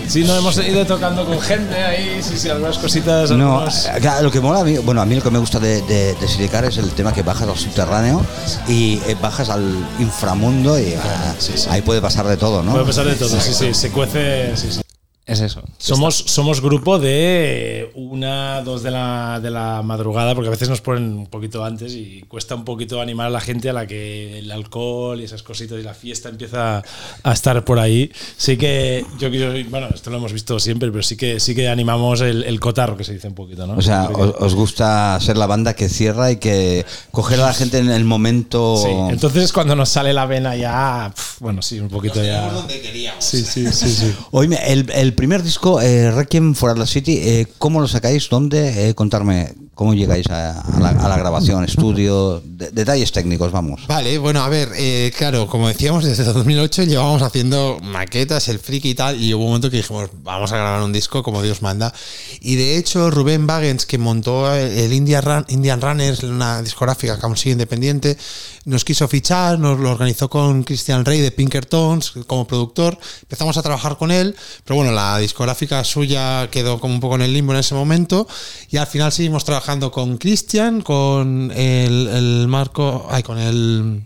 Sí, 0.07 0.23
no 0.23 0.35
hemos 0.35 0.57
ido 0.57 0.85
tocando 0.87 1.23
con 1.25 1.39
gente 1.39 1.75
ahí, 1.75 2.19
sí, 2.23 2.37
sí, 2.37 2.49
algunas 2.49 2.77
cositas. 2.79 3.29
No, 3.31 3.59
algunos- 3.59 3.85
eh, 3.85 4.01
lo 4.23 4.31
que 4.31 4.39
mola 4.39 4.61
a 4.61 4.63
mí, 4.63 4.77
bueno, 4.77 5.01
a 5.01 5.05
mí 5.05 5.13
lo 5.15 5.21
que 5.21 5.29
me 5.29 5.37
gusta 5.39 5.59
de, 5.59 5.81
de, 5.83 6.15
es 6.21 6.77
el 6.77 6.91
tema 6.93 7.13
que 7.13 7.21
bajas 7.21 7.47
al 7.47 7.57
subterráneo 7.57 8.25
y 8.67 8.99
eh, 9.05 9.15
bajas 9.21 9.49
al 9.49 9.75
inframundo 9.99 10.79
y 10.79 10.95
ah, 10.95 11.35
ahí 11.69 11.81
puede 11.83 12.01
pasar 12.01 12.25
de 12.27 12.37
todo, 12.37 12.63
¿no? 12.63 12.71
Puede 12.71 12.85
pasar 12.85 13.05
de 13.05 13.15
todo, 13.15 13.39
sí, 13.39 13.53
sí, 13.53 13.73
se 13.73 13.91
cuece. 13.91 14.55
Sí, 14.57 14.71
sí. 14.71 14.81
Es 15.29 15.41
eso. 15.41 15.61
Somos, 15.77 16.15
somos 16.15 16.59
grupo 16.59 16.97
de 16.97 17.91
una, 17.93 18.63
dos 18.63 18.81
de 18.81 18.89
la, 18.89 19.39
de 19.39 19.51
la 19.51 19.83
madrugada, 19.83 20.33
porque 20.33 20.47
a 20.47 20.51
veces 20.51 20.69
nos 20.69 20.81
ponen 20.81 21.03
un 21.03 21.27
poquito 21.27 21.63
antes 21.63 21.93
y 21.93 22.25
cuesta 22.27 22.55
un 22.55 22.65
poquito 22.65 22.99
animar 22.99 23.27
a 23.27 23.29
la 23.29 23.39
gente 23.39 23.69
a 23.69 23.73
la 23.73 23.85
que 23.85 24.39
el 24.39 24.51
alcohol 24.51 25.21
y 25.21 25.25
esas 25.25 25.43
cositas 25.43 25.79
y 25.79 25.83
la 25.83 25.93
fiesta 25.93 26.29
empieza 26.29 26.81
a 27.21 27.31
estar 27.31 27.63
por 27.63 27.77
ahí. 27.77 28.11
Sí 28.37 28.57
que, 28.57 29.05
yo, 29.19 29.27
yo 29.29 29.51
bueno, 29.69 29.89
esto 29.93 30.09
lo 30.09 30.17
hemos 30.17 30.33
visto 30.33 30.59
siempre, 30.59 30.89
pero 30.89 31.03
sí 31.03 31.15
que, 31.15 31.39
sí 31.39 31.53
que 31.53 31.69
animamos 31.69 32.21
el, 32.21 32.43
el 32.43 32.59
cotarro, 32.59 32.97
que 32.97 33.03
se 33.03 33.13
dice 33.13 33.27
un 33.27 33.35
poquito, 33.35 33.67
¿no? 33.67 33.75
O 33.77 33.81
sea, 33.83 34.09
os, 34.09 34.33
os 34.39 34.55
gusta 34.55 35.19
ser 35.21 35.37
la 35.37 35.45
banda 35.45 35.75
que 35.75 35.89
cierra 35.89 36.31
y 36.31 36.37
que 36.37 36.87
coger 37.11 37.39
a 37.41 37.45
la 37.45 37.53
gente 37.53 37.77
en 37.77 37.91
el 37.91 38.03
momento. 38.03 38.77
Sí, 38.77 38.89
entonces 39.11 39.53
cuando 39.53 39.75
nos 39.75 39.89
sale 39.89 40.11
la 40.11 40.25
vena 40.25 40.55
ya, 40.55 41.11
pf, 41.15 41.35
bueno, 41.39 41.61
sí, 41.61 41.79
un 41.79 41.89
poquito 41.89 42.15
ya. 42.15 42.23
Llegamos 42.23 42.53
donde 42.55 42.81
queríamos. 42.81 43.23
Sí, 43.23 43.43
sí, 43.43 43.71
sí, 43.71 43.89
sí. 43.89 44.15
Oíme, 44.31 44.57
el, 44.65 44.89
el 44.91 45.18
primer 45.19 45.43
disco, 45.43 45.81
eh, 45.81 46.11
Requiem 46.11 46.55
for 46.55 46.69
Atlas 46.69 46.91
City, 46.91 47.17
eh, 47.21 47.45
¿cómo 47.57 47.81
lo 47.81 47.89
sacáis? 47.89 48.29
¿Dónde? 48.29 48.87
Eh, 48.89 48.95
contarme 48.95 49.53
cómo 49.75 49.93
llegáis 49.93 50.27
a, 50.29 50.61
a 50.61 50.79
la, 50.79 50.89
a 50.91 51.09
la 51.09 51.17
grabación, 51.17 51.63
estudio, 51.65 52.41
de- 52.45 52.71
detalles 52.71 53.11
técnicos, 53.11 53.51
vamos. 53.51 53.85
Vale, 53.87 54.17
bueno, 54.17 54.41
a 54.41 54.47
ver, 54.49 54.69
eh, 54.77 55.11
claro, 55.17 55.47
como 55.47 55.67
decíamos, 55.67 56.05
desde 56.05 56.23
2008 56.23 56.83
llevábamos 56.83 57.21
haciendo 57.21 57.79
maquetas, 57.81 58.47
el 58.47 58.59
friki 58.59 58.91
y 58.91 58.95
tal, 58.95 59.21
y 59.21 59.33
hubo 59.33 59.43
un 59.43 59.49
momento 59.49 59.69
que 59.69 59.77
dijimos, 59.77 60.09
vamos 60.23 60.53
a 60.53 60.57
grabar 60.57 60.83
un 60.83 60.93
disco 60.93 61.21
como 61.21 61.41
Dios 61.41 61.61
manda. 61.61 61.93
Y 62.39 62.55
de 62.55 62.77
hecho, 62.77 63.11
Rubén 63.11 63.45
Wagens, 63.49 63.85
que 63.85 63.97
montó 63.97 64.53
el 64.53 64.93
India 64.93 65.19
Run- 65.21 65.45
Indian 65.49 65.81
Runners, 65.81 66.23
una 66.23 66.61
discográfica 66.61 67.19
que 67.19 67.25
aún 67.25 67.35
sigue 67.35 67.51
independiente, 67.53 68.17
nos 68.65 68.83
quiso 68.85 69.07
fichar, 69.07 69.57
nos 69.59 69.79
lo 69.79 69.91
organizó 69.91 70.29
con 70.29 70.63
Christian 70.63 71.03
Rey 71.03 71.19
de 71.21 71.31
Pinkertons 71.31 72.11
como 72.27 72.45
productor, 72.45 72.97
empezamos 73.23 73.57
a 73.57 73.63
trabajar 73.63 73.97
con 73.97 74.11
él, 74.11 74.35
pero 74.63 74.75
bueno, 74.75 74.91
la 74.91 75.08
discográfica 75.17 75.83
suya 75.83 76.49
quedó 76.51 76.79
como 76.79 76.93
un 76.93 76.99
poco 76.99 77.15
en 77.15 77.21
el 77.23 77.33
limbo 77.33 77.53
en 77.53 77.59
ese 77.59 77.73
momento, 77.75 78.27
y 78.69 78.77
al 78.77 78.87
final 78.87 79.11
seguimos 79.11 79.43
trabajando 79.45 79.91
con 79.91 80.17
Christian, 80.17 80.81
con 80.81 81.51
el, 81.55 82.07
el 82.07 82.47
Marco, 82.47 83.07
ay, 83.09 83.23
con 83.23 83.37
el... 83.39 84.05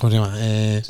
¿Cómo 0.00 0.10
se 0.10 0.16
llama? 0.18 0.34
Eh, 0.38 0.82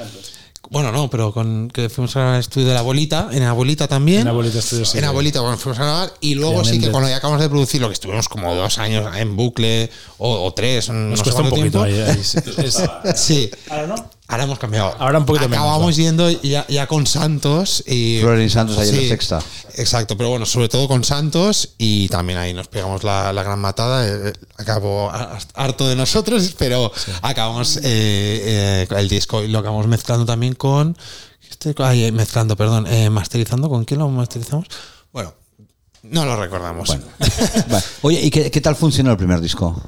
bueno, 0.70 0.90
no, 0.90 1.10
pero 1.10 1.34
con 1.34 1.68
que 1.68 1.90
fuimos 1.90 2.16
al 2.16 2.40
estudio 2.40 2.68
de 2.68 2.72
la 2.72 2.80
abuelita, 2.80 3.28
en 3.32 3.42
abuelita 3.42 3.88
también. 3.88 4.22
En 4.22 4.28
Abuelita 4.28 4.62
Studio, 4.62 4.86
sí. 4.86 4.96
En 4.96 5.04
abuelita, 5.04 5.42
bueno, 5.42 5.58
fuimos 5.58 5.78
a 5.80 5.84
grabar 5.84 6.14
y 6.20 6.34
luego 6.34 6.64
sí 6.64 6.80
que 6.80 6.90
cuando 6.90 7.10
ya 7.10 7.16
acabamos 7.16 7.42
de 7.42 7.50
producirlo, 7.50 7.88
que 7.88 7.92
estuvimos 7.94 8.26
como 8.26 8.54
dos 8.54 8.78
años 8.78 9.14
en 9.16 9.36
bucle 9.36 9.90
o, 10.16 10.44
o 10.46 10.54
tres, 10.54 10.88
no 10.88 11.10
Nos 11.10 11.18
sé 11.18 11.24
cuesta 11.24 11.42
un 11.42 11.50
poquito 11.50 11.84
tiempo. 11.84 12.02
ahí. 12.06 12.16
ahí, 12.16 12.24
sí. 12.24 12.38
Sí. 13.16 13.50
Ahora 13.68 13.86
no. 13.88 14.10
Ahora 14.32 14.44
hemos 14.44 14.58
cambiado. 14.58 14.94
Ahora 14.98 15.18
un 15.18 15.26
poquito 15.26 15.48
menos, 15.48 15.62
Acabamos 15.64 15.98
¿no? 15.98 16.02
yendo 16.04 16.30
ya, 16.30 16.66
ya 16.68 16.86
con 16.86 17.06
Santos 17.06 17.84
y. 17.86 18.18
Flores 18.20 18.46
y 18.46 18.50
Santos 18.52 18.78
ahí 18.78 18.88
en 18.88 18.96
la 18.96 19.08
sexta. 19.08 19.42
Exacto, 19.76 20.16
pero 20.16 20.30
bueno, 20.30 20.46
sobre 20.46 20.68
todo 20.68 20.88
con 20.88 21.04
Santos 21.04 21.74
y 21.78 22.08
también 22.08 22.38
ahí 22.38 22.54
nos 22.54 22.66
pegamos 22.68 23.04
la, 23.04 23.32
la 23.32 23.42
gran 23.42 23.58
matada. 23.60 24.06
eh, 24.08 24.32
acabó 24.56 25.10
ha- 25.10 25.38
harto 25.54 25.86
de 25.86 25.96
nosotros, 25.96 26.54
pero 26.58 26.90
acabamos 27.20 27.76
eh, 27.76 27.82
eh, 27.84 28.86
el 28.96 29.08
disco 29.08 29.42
y 29.42 29.48
lo 29.48 29.58
acabamos 29.58 29.86
mezclando 29.86 30.24
también 30.26 30.54
con. 30.54 30.96
Este, 31.50 31.74
ay, 31.82 32.04
eh, 32.04 32.12
mezclando, 32.12 32.56
perdón, 32.56 32.86
eh, 32.86 33.10
masterizando. 33.10 33.68
¿Con 33.68 33.84
quién 33.84 34.00
lo 34.00 34.08
masterizamos? 34.08 34.66
Bueno, 35.12 35.34
no 36.04 36.24
lo 36.24 36.36
recordamos. 36.40 36.88
Vale. 37.68 37.84
Oye, 38.00 38.20
¿y 38.22 38.30
qué, 38.30 38.50
qué 38.50 38.60
tal 38.62 38.76
funcionó 38.76 39.10
el 39.10 39.18
primer 39.18 39.40
disco? 39.42 39.78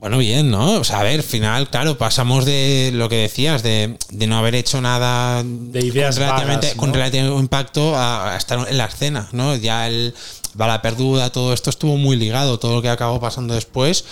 Bueno, 0.00 0.16
bien, 0.18 0.50
¿no? 0.50 0.80
O 0.80 0.84
sea, 0.84 1.00
a 1.00 1.02
ver, 1.02 1.20
al 1.20 1.22
final, 1.22 1.68
claro, 1.68 1.98
pasamos 1.98 2.46
de 2.46 2.90
lo 2.94 3.08
que 3.10 3.16
decías, 3.16 3.62
de, 3.62 3.98
de 4.10 4.26
no 4.26 4.38
haber 4.38 4.54
hecho 4.54 4.80
nada 4.80 5.42
De 5.44 5.80
ideas 5.84 6.16
con, 6.16 6.24
relativamente, 6.24 6.66
vagas, 6.68 6.76
¿no? 6.76 6.80
con 6.80 6.94
relativo 6.94 7.38
impacto 7.40 7.94
a, 7.96 8.32
a 8.32 8.36
estar 8.38 8.66
en 8.66 8.78
la 8.78 8.86
escena, 8.86 9.28
¿no? 9.32 9.54
Ya 9.56 9.86
el 9.86 10.14
Bala 10.54 10.80
Perduda, 10.80 11.30
todo 11.30 11.52
esto 11.52 11.68
estuvo 11.68 11.96
muy 11.98 12.16
ligado, 12.16 12.58
todo 12.58 12.76
lo 12.76 12.82
que 12.82 12.88
acabó 12.88 13.20
pasando 13.20 13.52
después 13.54 14.04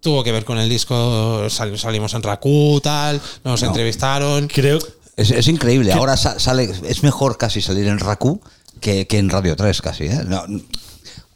tuvo 0.00 0.22
que 0.24 0.32
ver 0.32 0.44
con 0.44 0.58
el 0.58 0.68
disco, 0.68 1.48
sal- 1.48 1.78
salimos 1.78 2.12
en 2.14 2.22
Raku, 2.22 2.80
tal, 2.82 3.20
nos 3.44 3.62
entrevistaron. 3.62 4.48
Creo, 4.48 4.80
Es, 5.16 5.30
es 5.30 5.48
increíble. 5.48 5.92
Ahora 5.92 6.16
sa- 6.16 6.38
sale, 6.40 6.70
es 6.86 7.02
mejor 7.04 7.38
casi 7.38 7.62
salir 7.62 7.86
en 7.86 7.98
Raku 8.00 8.40
que, 8.80 9.06
que 9.06 9.18
en 9.18 9.30
Radio 9.30 9.54
3 9.56 9.80
casi. 9.80 10.04
¿eh? 10.04 10.20
No, 10.26 10.42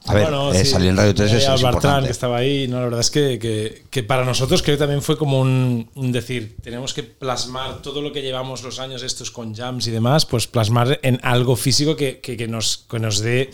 a 0.07 0.15
ver, 0.15 0.23
Bueno, 0.25 0.53
eh, 0.53 0.65
sí. 0.65 0.71
salir 0.71 0.89
en 0.91 0.97
Radio 0.97 1.15
3 1.15 1.33
es, 1.33 1.47
Bartrán, 1.47 1.59
importante. 1.73 2.07
que 2.07 2.13
estaba 2.13 2.37
ahí. 2.39 2.69
No, 2.69 2.77
la 2.79 2.85
verdad 2.85 3.01
es 3.01 3.11
que, 3.11 3.39
que- 3.39 3.83
que 3.91 4.03
para 4.03 4.25
nosotros 4.25 4.63
creo 4.63 4.77
que 4.77 4.81
también 4.81 5.03
fue 5.03 5.17
como 5.19 5.41
un, 5.41 5.91
un 5.95 6.13
decir, 6.13 6.57
tenemos 6.63 6.95
que 6.95 7.03
plasmar 7.03 7.83
todo 7.83 8.01
lo 8.03 8.13
que 8.13 8.23
llevamos 8.23 8.63
los 8.63 8.79
años 8.79 9.03
estos 9.03 9.31
con 9.31 9.55
jams 9.55 9.87
y 9.87 9.91
demás, 9.91 10.27
pues 10.27 10.47
plasmar 10.47 10.99
en 11.03 11.19
algo 11.23 11.57
físico 11.57 11.97
que- 11.97 12.21
que 12.21 12.47
nos, 12.49 12.79
que 12.89 12.99
nos 12.99 13.19
dé 13.21 13.51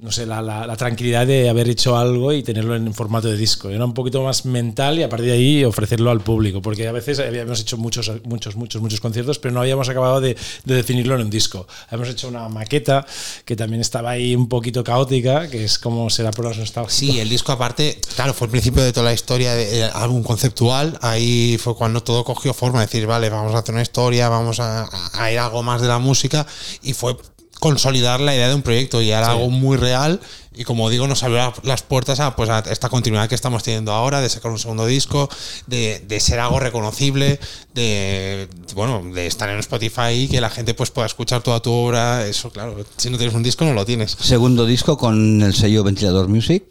no 0.00 0.10
sé, 0.12 0.26
la, 0.26 0.40
la- 0.42 0.66
la 0.66 0.76
tranquilidad 0.76 1.26
de 1.26 1.48
haber 1.48 1.68
hecho 1.68 1.96
algo 1.96 2.32
y 2.32 2.42
tenerlo 2.42 2.74
en 2.76 2.92
formato 2.94 3.28
de 3.28 3.36
disco. 3.36 3.68
Era 3.70 3.84
un 3.84 3.94
poquito 3.94 4.22
más 4.22 4.44
mental 4.46 4.98
y 4.98 5.02
a 5.02 5.08
partir 5.08 5.26
de 5.28 5.32
ahí 5.32 5.64
ofrecerlo 5.64 6.10
al 6.10 6.20
público, 6.20 6.62
porque 6.62 6.88
a 6.88 6.92
veces 6.92 7.18
habíamos 7.20 7.60
hecho 7.60 7.76
muchos, 7.76 8.10
muchos, 8.24 8.56
muchos, 8.56 8.80
muchos 8.80 9.00
conciertos, 9.00 9.38
pero 9.38 9.52
no 9.54 9.60
habíamos 9.60 9.88
acabado 9.88 10.20
de, 10.20 10.36
de 10.64 10.74
definirlo 10.74 11.14
en 11.16 11.22
un 11.22 11.30
disco. 11.30 11.66
Habíamos 11.88 12.08
hecho 12.08 12.28
una 12.28 12.48
maqueta 12.48 13.04
que 13.44 13.56
también 13.56 13.80
estaba 13.80 14.10
ahí 14.10 14.34
un 14.34 14.48
poquito 14.48 14.82
caótica, 14.82 15.48
que 15.48 15.64
es 15.64 15.78
como 15.78 16.08
será 16.10 16.30
por 16.30 16.44
los 16.46 16.56
nostálgicos. 16.58 16.94
Sí, 16.94 17.20
el 17.20 17.28
disco 17.28 17.52
aparte, 17.52 17.98
claro, 18.16 18.32
fue 18.34 18.46
el 18.46 18.50
principio 18.50 18.82
de 18.82 18.92
toda 18.92 19.04
la 19.06 19.12
historia 19.12 19.54
de 19.54 19.80
eh, 19.80 19.90
álbum 19.92 20.22
conceptual. 20.22 20.98
Ahí 21.02 21.58
fue 21.58 21.74
cuando 21.74 22.02
todo 22.02 22.24
cogió 22.24 22.54
forma, 22.54 22.80
decir, 22.80 23.06
vale, 23.06 23.28
vamos 23.30 23.54
a 23.54 23.58
hacer 23.58 23.74
una 23.74 23.82
historia, 23.82 24.28
vamos 24.28 24.60
a, 24.60 24.88
a 25.12 25.30
ir 25.32 25.38
algo 25.38 25.62
más 25.62 25.82
de 25.82 25.88
la 25.88 25.98
música. 25.98 26.46
Y 26.82 26.94
fue 26.94 27.16
consolidar 27.60 28.20
la 28.20 28.34
idea 28.34 28.48
de 28.48 28.54
un 28.54 28.62
proyecto 28.62 29.00
y 29.02 29.10
era 29.10 29.30
algo 29.30 29.50
muy 29.50 29.76
real. 29.76 30.20
Y 30.56 30.64
como 30.64 30.90
digo, 30.90 31.06
nos 31.06 31.22
abrió 31.22 31.38
la- 31.38 31.54
las 31.62 31.82
puertas 31.82 32.18
a, 32.18 32.34
pues, 32.34 32.50
a 32.50 32.58
esta 32.70 32.88
continuidad 32.88 33.28
que 33.28 33.34
estamos 33.36 33.62
teniendo 33.62 33.92
ahora, 33.92 34.20
de 34.20 34.28
sacar 34.28 34.50
un 34.50 34.58
segundo 34.58 34.84
disco, 34.84 35.28
de, 35.68 36.02
de 36.08 36.18
ser 36.20 36.40
algo 36.40 36.58
reconocible, 36.58 37.38
de 37.74 38.48
bueno, 38.74 39.02
de 39.14 39.26
estar 39.26 39.48
en 39.48 39.58
Spotify 39.60 40.10
y 40.12 40.28
que 40.28 40.40
la 40.40 40.50
gente 40.50 40.74
pues 40.74 40.90
pueda 40.90 41.06
escuchar 41.06 41.42
toda 41.42 41.60
tu 41.60 41.70
obra. 41.72 42.26
Eso, 42.26 42.50
claro, 42.50 42.76
si 42.96 43.10
no 43.10 43.16
tienes 43.16 43.34
un 43.34 43.42
disco, 43.42 43.64
no 43.64 43.72
lo 43.74 43.84
tienes. 43.86 44.16
Segundo 44.20 44.66
disco 44.66 44.96
con 44.98 45.40
el 45.42 45.54
sello 45.54 45.84
Ventilador 45.84 46.28
Music. 46.28 46.64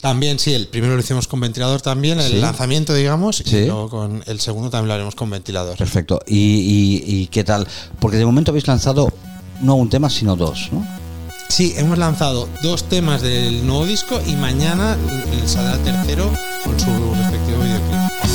También, 0.00 0.38
sí, 0.38 0.52
el 0.52 0.68
primero 0.68 0.94
lo 0.94 1.00
hicimos 1.00 1.26
con 1.26 1.40
ventilador 1.40 1.80
también, 1.80 2.20
el 2.20 2.32
Sí. 2.32 2.38
lanzamiento, 2.38 2.94
digamos, 2.94 3.36
Sí. 3.44 3.56
y 3.56 3.66
luego 3.66 3.88
con 3.88 4.22
el 4.26 4.40
segundo 4.40 4.70
también 4.70 4.88
lo 4.88 4.94
haremos 4.94 5.14
con 5.14 5.30
ventilador. 5.30 5.76
Perfecto. 5.76 6.20
¿Y, 6.26 6.36
y- 6.36 7.02
y 7.22 7.26
qué 7.28 7.44
tal? 7.44 7.66
Porque 7.98 8.16
de 8.18 8.26
momento 8.26 8.50
habéis 8.50 8.66
lanzado 8.68 9.10
no 9.60 9.74
un 9.74 9.88
tema, 9.88 10.10
sino 10.10 10.36
dos, 10.36 10.70
¿no? 10.72 10.86
Sí, 11.48 11.74
hemos 11.76 11.96
lanzado 11.98 12.48
dos 12.62 12.84
temas 12.84 13.22
del 13.22 13.66
nuevo 13.66 13.86
disco 13.86 14.20
y 14.26 14.32
mañana 14.32 14.96
saldrá 15.46 15.74
el 15.74 15.80
tercero 15.80 16.30
con 16.64 16.78
su 16.78 17.14
respectivo 17.14 17.62
videoclip. 17.62 18.25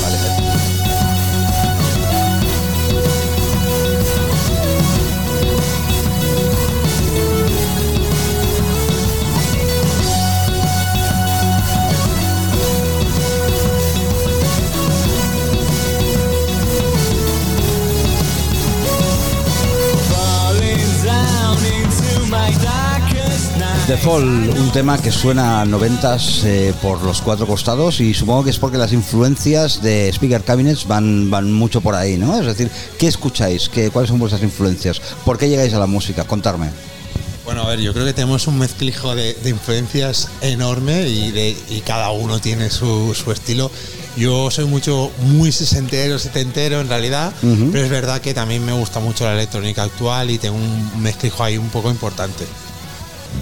The 23.92 23.98
Fall, 23.98 24.24
un 24.24 24.72
tema 24.72 24.96
que 24.96 25.12
suena 25.12 25.60
a 25.60 25.66
noventas 25.66 26.44
eh, 26.44 26.72
por 26.80 27.02
los 27.02 27.20
cuatro 27.20 27.46
costados 27.46 28.00
y 28.00 28.14
supongo 28.14 28.44
que 28.44 28.48
es 28.48 28.58
porque 28.58 28.78
las 28.78 28.94
influencias 28.94 29.82
de 29.82 30.08
Speaker 30.08 30.42
Cabinets 30.42 30.88
van, 30.88 31.30
van 31.30 31.52
mucho 31.52 31.82
por 31.82 31.94
ahí, 31.94 32.16
¿no? 32.16 32.40
Es 32.40 32.46
decir, 32.46 32.70
¿qué 32.98 33.06
escucháis? 33.06 33.68
¿Qué, 33.68 33.90
¿Cuáles 33.90 34.08
son 34.08 34.18
vuestras 34.18 34.42
influencias? 34.42 34.98
¿Por 35.26 35.36
qué 35.36 35.50
llegáis 35.50 35.74
a 35.74 35.78
la 35.78 35.84
música? 35.84 36.24
Contarme. 36.24 36.70
Bueno, 37.44 37.64
a 37.64 37.68
ver, 37.68 37.80
yo 37.80 37.92
creo 37.92 38.06
que 38.06 38.14
tenemos 38.14 38.46
un 38.46 38.58
mezclijo 38.58 39.14
de, 39.14 39.34
de 39.34 39.50
influencias 39.50 40.28
enorme 40.40 41.06
y, 41.06 41.30
de, 41.30 41.54
y 41.68 41.82
cada 41.82 42.12
uno 42.12 42.40
tiene 42.40 42.70
su, 42.70 43.12
su 43.12 43.30
estilo. 43.30 43.70
Yo 44.16 44.50
soy 44.50 44.64
mucho, 44.64 45.10
muy 45.18 45.52
sesentero, 45.52 46.18
setentero 46.18 46.80
en 46.80 46.88
realidad, 46.88 47.30
pero 47.42 47.84
es 47.84 47.90
verdad 47.90 48.22
que 48.22 48.32
también 48.32 48.64
me 48.64 48.72
gusta 48.72 49.00
mucho 49.00 49.24
la 49.24 49.34
electrónica 49.34 49.82
actual 49.82 50.30
y 50.30 50.38
tengo 50.38 50.56
un 50.56 51.02
mezclijo 51.02 51.44
ahí 51.44 51.58
un 51.58 51.68
poco 51.68 51.90
importante. 51.90 52.46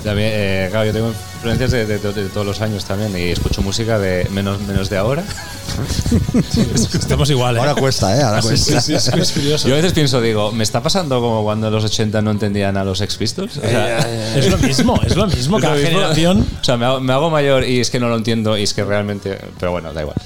También, 0.05 0.31
eh, 0.33 0.69
claro, 0.71 0.87
yo 0.87 0.93
tengo 0.93 1.09
influencias 1.37 1.71
de, 1.73 1.87
de- 1.87 1.99
de- 1.99 2.13
de 2.13 2.29
todos 2.31 2.47
los 2.47 2.61
años 2.61 2.85
también 2.85 3.17
y 3.17 3.31
escucho 3.31 3.61
música 3.63 3.99
de 3.99 4.27
menos, 4.31 4.61
menos 4.63 4.89
de 4.91 4.97
ahora. 4.99 5.23
Estamos 6.95 7.31
igual, 7.31 7.57
¿eh? 7.57 7.61
Ahora 7.61 7.75
cuesta, 7.75 8.17
¿eh? 8.17 8.23
Ahora 8.23 8.43
Sí, 8.43 8.49
cuesta. 8.49 8.81
sí, 8.81 8.87
sí, 8.87 8.95
es, 8.95 9.09
es 9.09 9.33
curioso. 9.33 9.69
Yo 9.69 9.75
a 9.75 9.77
veces 9.77 9.93
pienso, 9.93 10.21
digo, 10.21 10.53
¿me 10.53 10.63
está 10.65 10.83
pasando 10.83 11.21
como 11.21 11.43
cuando 11.43 11.69
en 11.69 11.75
los 11.75 11.85
80 11.85 12.23
no 12.23 12.31
entendían 12.31 12.77
a 12.77 12.85
los 12.85 13.01
Ex 13.01 13.17
Pistols? 13.17 13.57
O 13.59 13.61
sea, 13.61 13.99
Es 14.37 14.51
lo 14.51 14.59
mismo, 14.59 15.01
es 15.07 15.17
lo 15.17 15.27
mismo. 15.27 15.59
es 15.59 15.63
lo 15.63 15.69
Cada 15.69 15.75
mismo. 15.75 15.91
generación. 15.91 16.47
O 16.61 16.65
sea, 16.65 16.77
me 16.77 16.87
hago, 16.87 17.01
me 17.01 17.13
hago 17.13 17.31
mayor 17.31 17.65
y 17.65 17.81
es 17.81 17.91
que 17.91 18.01
no 18.01 18.09
lo 18.09 18.17
entiendo 18.17 18.57
y 18.57 18.63
es 18.63 18.75
que 18.75 18.85
realmente. 18.85 19.39
Pero 19.59 19.73
bueno, 19.73 19.93
da 19.93 20.03
igual. 20.03 20.17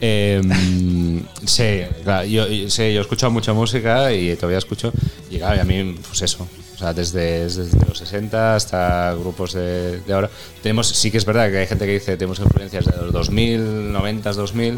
Eh, 0.00 0.40
sí, 1.46 1.80
claro, 2.04 2.26
yo, 2.26 2.46
yo- 2.48 2.70
sí, 2.70 2.92
yo 2.92 2.98
he 2.98 3.00
escuchado 3.00 3.30
mucha 3.32 3.52
música 3.52 4.12
y 4.12 4.34
todavía 4.36 4.58
escucho. 4.58 4.92
Y 5.30 5.38
claro, 5.38 5.56
y 5.56 5.58
a 5.60 5.64
mí, 5.64 5.96
pues 6.06 6.22
eso. 6.22 6.46
O 6.74 6.78
sea, 6.78 6.92
desde, 6.94 7.44
desde 7.44 7.68
los 7.88 7.98
60 7.98 8.54
hasta 8.54 9.12
grupos 9.14 9.52
de, 9.54 10.00
de 10.00 10.12
ahora. 10.12 10.30
Tenemos, 10.62 10.86
sí 10.86 11.10
que 11.10 11.18
es 11.18 11.24
verdad 11.24 11.50
que 11.50 11.58
hay 11.58 11.66
gente 11.66 11.84
que 11.86 11.94
dice 11.94 12.16
tenemos 12.16 12.38
influencias 12.38 12.84
de 12.84 12.96
los 13.02 13.12
2000, 13.12 13.92
90, 13.92 14.32
2000. 14.32 14.74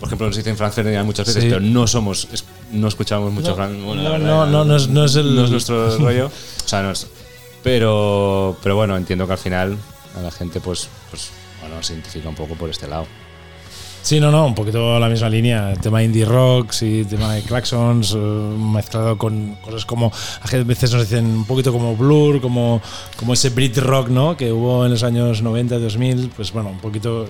Por 0.00 0.08
ejemplo, 0.08 0.26
nos 0.26 0.36
dicen 0.36 0.56
Franz 0.56 0.74
Ferdinand 0.74 1.04
muchas 1.04 1.26
veces, 1.26 1.42
Sí. 1.44 1.48
pero 1.50 1.60
no 1.60 1.86
somos, 1.86 2.26
es- 2.32 2.44
no 2.72 2.88
escuchamos 2.88 3.30
mucho 3.30 3.50
No, 3.50 3.56
Franz. 3.56 3.82
bueno, 3.84 4.02
no, 4.02 4.10
verdad, 4.12 4.26
no, 4.26 4.46
no, 4.46 4.64
no 4.64 4.76
es- 4.76 4.88
no 4.88 5.04
es 5.04 5.14
el- 5.16 5.36
no 5.36 5.44
es 5.44 5.50
nuestro 5.50 5.98
rollo. 5.98 6.26
O 6.64 6.68
sea, 6.68 6.82
no 6.82 6.90
es. 6.92 7.06
Pero, 7.62 8.56
pero 8.62 8.74
bueno, 8.76 8.96
entiendo 8.96 9.26
que 9.26 9.32
al 9.34 9.38
final 9.38 9.76
a 10.18 10.22
la 10.22 10.30
gente, 10.30 10.60
pues, 10.60 10.88
pues 11.10 11.28
bueno, 11.60 11.82
se 11.82 11.92
identifica 11.92 12.28
un 12.28 12.34
poco 12.34 12.54
por 12.54 12.70
este 12.70 12.88
lado. 12.88 13.06
Sí, 14.02 14.18
no, 14.18 14.32
no, 14.32 14.46
un 14.46 14.54
poquito 14.54 14.98
la 14.98 15.08
misma 15.08 15.28
línea. 15.28 15.74
Tema 15.80 16.02
indie 16.02 16.24
rock, 16.24 16.72
sí, 16.72 17.06
tema 17.08 17.34
de 17.34 17.42
claxons, 17.42 18.14
eh, 18.14 18.18
mezclado 18.18 19.16
con 19.16 19.54
cosas 19.62 19.86
como. 19.86 20.12
A 20.42 20.56
veces 20.64 20.92
nos 20.92 21.08
dicen 21.08 21.24
un 21.26 21.44
poquito 21.44 21.72
como 21.72 21.96
Blur, 21.96 22.40
como, 22.40 22.82
como 23.16 23.34
ese 23.34 23.50
Brit 23.50 23.78
rock, 23.78 24.08
¿no? 24.08 24.36
Que 24.36 24.52
hubo 24.52 24.84
en 24.84 24.90
los 24.90 25.04
años 25.04 25.40
90, 25.40 25.78
2000, 25.78 26.32
pues 26.36 26.52
bueno, 26.52 26.70
un 26.70 26.78
poquito 26.78 27.26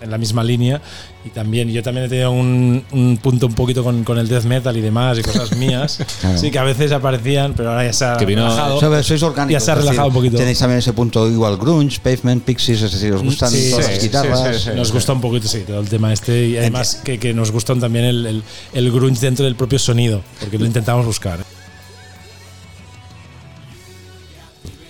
en 0.00 0.10
la 0.10 0.18
misma 0.18 0.42
línea. 0.44 0.80
Y 1.24 1.30
también, 1.30 1.68
yo 1.70 1.82
también 1.82 2.06
he 2.06 2.08
tenido 2.08 2.30
un, 2.30 2.84
un 2.92 3.18
punto 3.18 3.46
un 3.46 3.54
poquito 3.54 3.82
con, 3.84 4.04
con 4.04 4.18
el 4.18 4.28
death 4.28 4.44
metal 4.44 4.76
y 4.76 4.80
demás, 4.80 5.18
y 5.18 5.22
cosas 5.22 5.56
mías. 5.56 5.98
Claro. 6.20 6.38
Sí, 6.38 6.50
que 6.50 6.58
a 6.58 6.62
veces 6.64 6.92
aparecían, 6.92 7.54
pero 7.54 7.70
ahora 7.70 7.84
ya 7.84 7.92
se 7.92 8.04
ha 8.04 8.16
Que 8.16 8.24
vino- 8.24 8.42
relajado. 8.48 8.80
Sois- 8.80 9.02
Sois 9.02 9.22
orgánicos. 9.22 9.60
Ya 9.60 9.64
se 9.64 9.70
ha 9.70 9.74
es 9.74 9.78
decir, 9.80 9.90
relajado 9.90 10.08
un 10.08 10.14
poquito. 10.14 10.36
Tenéis 10.36 10.58
también 10.58 10.78
ese 10.78 10.92
punto 10.92 11.28
igual 11.28 11.56
grunge, 11.56 11.98
pavement, 12.00 12.42
pixies, 12.44 12.82
es 12.82 12.92
decir, 12.92 13.12
os 13.12 13.22
gustan 13.22 13.50
Sí, 13.50 13.70
todas 13.70 13.84
sí, 13.86 13.92
las 13.92 14.00
sí, 14.00 14.06
guitarras. 14.08 14.56
sí, 14.56 14.70
sí. 14.70 14.76
Nos 14.76 14.92
gusta 14.92 15.12
un 15.12 15.20
poquito, 15.20 15.48
sí, 15.48 15.64
todo 15.66 15.80
el 15.80 15.88
tema 15.88 16.12
este. 16.12 16.46
Y 16.46 16.56
además 16.56 17.00
que, 17.04 17.18
que 17.18 17.34
nos 17.34 17.50
gustan 17.50 17.80
también 17.80 18.04
el, 18.04 18.26
el, 18.26 18.42
el 18.72 18.92
grunge 18.92 19.20
dentro 19.20 19.44
del 19.44 19.56
propio 19.56 19.78
sonido, 19.78 20.22
porque 20.40 20.58
lo 20.58 20.64
intentamos 20.66 21.04
buscar. 21.04 21.40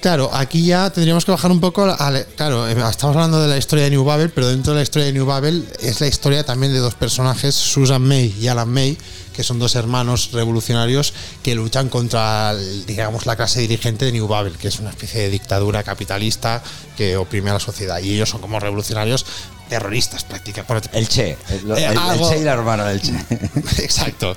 Claro, 0.00 0.30
aquí 0.32 0.64
ya 0.64 0.90
tendríamos 0.90 1.24
que 1.24 1.32
bajar 1.32 1.50
un 1.50 1.60
poco. 1.60 1.82
al- 1.84 2.26
claro, 2.36 2.68
eh, 2.68 2.72
estamos 2.88 3.16
hablando 3.16 3.42
de 3.42 3.48
la 3.48 3.56
historia 3.58 3.84
de 3.86 3.90
New 3.90 4.04
Babel, 4.04 4.30
pero 4.30 4.46
dentro 4.48 4.72
de 4.72 4.78
la 4.78 4.82
historia 4.84 5.06
de 5.06 5.12
New 5.12 5.26
Babel 5.26 5.68
es 5.80 6.00
la 6.00 6.06
historia 6.06 6.44
también 6.44 6.72
de 6.72 6.78
dos 6.78 6.94
personajes, 6.94 7.54
Susan 7.56 8.00
May 8.02 8.32
y 8.40 8.46
Alan 8.46 8.68
May, 8.68 8.96
que 9.34 9.42
son 9.42 9.58
dos 9.58 9.74
hermanos 9.74 10.30
revolucionarios 10.32 11.12
que 11.42 11.56
luchan 11.56 11.88
contra, 11.88 12.52
el- 12.52 12.86
digamos, 12.86 13.26
la 13.26 13.34
clase 13.34 13.60
dirigente 13.60 14.04
de 14.04 14.12
New 14.12 14.28
Babel, 14.28 14.52
que 14.56 14.68
es 14.68 14.78
una 14.78 14.90
especie 14.90 15.22
de 15.22 15.30
dictadura 15.30 15.82
capitalista 15.82 16.62
que 16.96 17.16
oprime 17.16 17.50
a 17.50 17.54
la 17.54 17.60
sociedad. 17.60 17.98
Y 18.00 18.14
ellos 18.14 18.28
son 18.30 18.40
como 18.40 18.60
revolucionarios, 18.60 19.26
terroristas 19.68 20.22
prácticamente. 20.22 20.90
El 20.92 21.08
Che. 21.08 21.36
El, 21.48 21.70
el- 21.72 21.78
Eh, 21.78 21.86
el 21.86 21.98
algo- 21.98 22.30
Che 22.30 22.38
y 22.38 22.44
la 22.44 22.52
hermana 22.52 22.84
del 22.84 23.02
Che. 23.02 23.12
Exacto. 23.82 24.36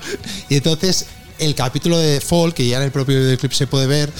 Y 0.49 0.55
entonces, 0.55 1.05
el 1.37 1.53
capítulo 1.53 1.97
de 1.99 2.19
Fall, 2.19 2.53
que 2.55 2.67
ya 2.67 2.77
en 2.77 2.83
el 2.83 2.91
propio 2.91 3.17
videoclip 3.19 3.51
se 3.53 3.67
puede 3.67 3.85
ver, 3.87 4.11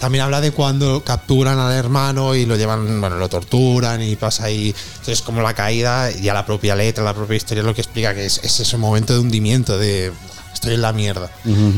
también 0.00 0.24
habla 0.24 0.40
de 0.40 0.50
cuando 0.50 1.04
capturan 1.04 1.58
al 1.58 1.72
hermano 1.72 2.34
y 2.34 2.46
lo 2.46 2.56
llevan, 2.56 3.00
bueno, 3.00 3.16
lo 3.16 3.28
torturan 3.28 4.02
y 4.02 4.16
pasa 4.16 4.46
ahí. 4.46 4.74
Entonces, 4.92 5.20
como 5.20 5.42
la 5.42 5.52
caída, 5.54 6.10
ya 6.10 6.32
la 6.32 6.46
propia 6.46 6.74
letra, 6.74 7.04
la 7.04 7.14
propia 7.14 7.36
historia, 7.36 7.60
es 7.60 7.66
lo 7.66 7.74
que 7.74 7.82
explica 7.82 8.14
que 8.14 8.24
es, 8.24 8.40
es 8.42 8.60
ese 8.60 8.76
momento 8.78 9.12
de 9.12 9.18
hundimiento, 9.18 9.78
de 9.78 10.10
estoy 10.54 10.74
en 10.74 10.82
la 10.82 10.94
mierda. 10.94 11.30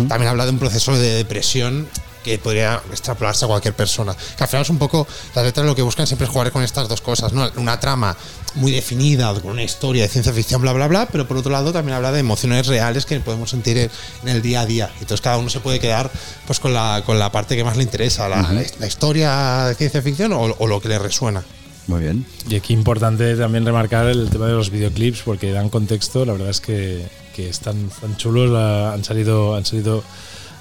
También 0.09 0.29
habla 0.29 0.45
de 0.45 0.52
un 0.52 0.59
proceso 0.61 0.97
de 0.97 1.14
depresión 1.14 1.88
que 2.23 2.38
podría 2.38 2.81
extrapolarse 2.91 3.45
a 3.45 3.49
cualquier 3.49 3.75
persona. 3.75 4.14
Que 4.37 4.45
al 4.45 4.49
final 4.49 4.62
es 4.62 4.71
un 4.71 4.79
poco, 4.79 5.07
las 5.35 5.45
letras 5.45 5.67
lo 5.67 5.75
que 5.75 5.83
buscan 5.83 6.07
siempre 6.07 6.26
es 6.26 6.33
jugar 6.33 6.50
con 6.52 6.62
estas 6.62 6.88
dos 6.88 7.00
cosas, 7.00 7.33
¿no? 7.33 7.50
Una 7.57 7.79
trama 7.81 8.17
muy 8.55 8.71
definida, 8.73 9.33
con 9.35 9.52
una 9.52 9.62
historia 9.62 10.02
de 10.02 10.09
ciencia 10.09 10.33
ficción, 10.33 10.61
bla, 10.61 10.73
bla, 10.73 10.87
bla, 10.88 11.07
pero 11.07 11.26
por 11.26 11.37
otro 11.38 11.50
lado 11.50 11.73
también 11.73 11.97
habla 11.97 12.12
de 12.12 12.21
emociones 12.21 12.67
reales 12.67 13.07
que 13.07 13.19
podemos 13.21 13.50
sentir 13.50 13.79
en, 13.79 13.91
el 14.29 14.43
día 14.43 14.61
a 14.62 14.67
día. 14.67 14.91
Entonces 15.00 15.21
cada 15.21 15.38
uno 15.38 15.49
se 15.49 15.61
puede 15.61 15.81
quedar 15.81 16.11
pues 16.47 16.61
con 16.61 16.73
la, 16.75 17.02
con 17.07 17.19
la 17.19 17.33
parte 17.33 17.57
que 17.57 17.64
más 17.64 17.76
le 17.76 17.83
interesa, 17.83 18.29
la, 18.29 18.43
la- 18.43 18.62
la 18.79 18.87
historia 18.87 19.64
de 19.69 19.75
ciencia 19.75 20.02
ficción 20.02 20.33
o, 20.33 20.41
o 20.59 20.67
lo 20.67 20.81
que 20.81 20.88
le 20.88 20.99
resuena. 20.99 21.43
Muy 21.88 22.00
bien. 22.00 22.25
Y 22.49 22.55
aquí 22.55 22.75
importante 22.75 23.35
también 23.37 23.67
remarcar 23.67 24.07
el 24.07 24.31
tema 24.31 24.47
de 24.47 24.52
los 24.52 24.71
videoclips 24.71 25.23
porque 25.25 25.50
dan 25.50 25.69
contexto. 25.69 26.25
La 26.25 26.33
verdad 26.33 26.50
es 26.50 26.61
que, 26.61 27.09
que 27.35 27.49
están 27.49 27.88
tan 28.00 28.17
chulos. 28.17 28.50
la- 28.50 28.93
han 28.93 29.02
salido 29.02 29.57
han 29.57 29.64
salido 29.67 30.05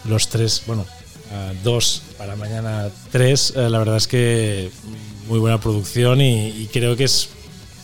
los 0.06 0.30
tres, 0.30 0.64
bueno, 0.66 0.86
ah, 1.32 1.54
dos 1.64 2.02
para 2.18 2.36
mañana 2.36 2.90
tres. 3.12 3.54
Eh, 3.56 3.70
la 3.70 3.80
verdad 3.80 3.98
es 3.98 4.08
que 4.08 4.72
muy 5.28 5.40
buena 5.40 5.60
producción 5.60 6.22
y, 6.22 6.50
y 6.50 6.70
creo 6.72 6.96
que 6.96 7.06
es 7.06 7.30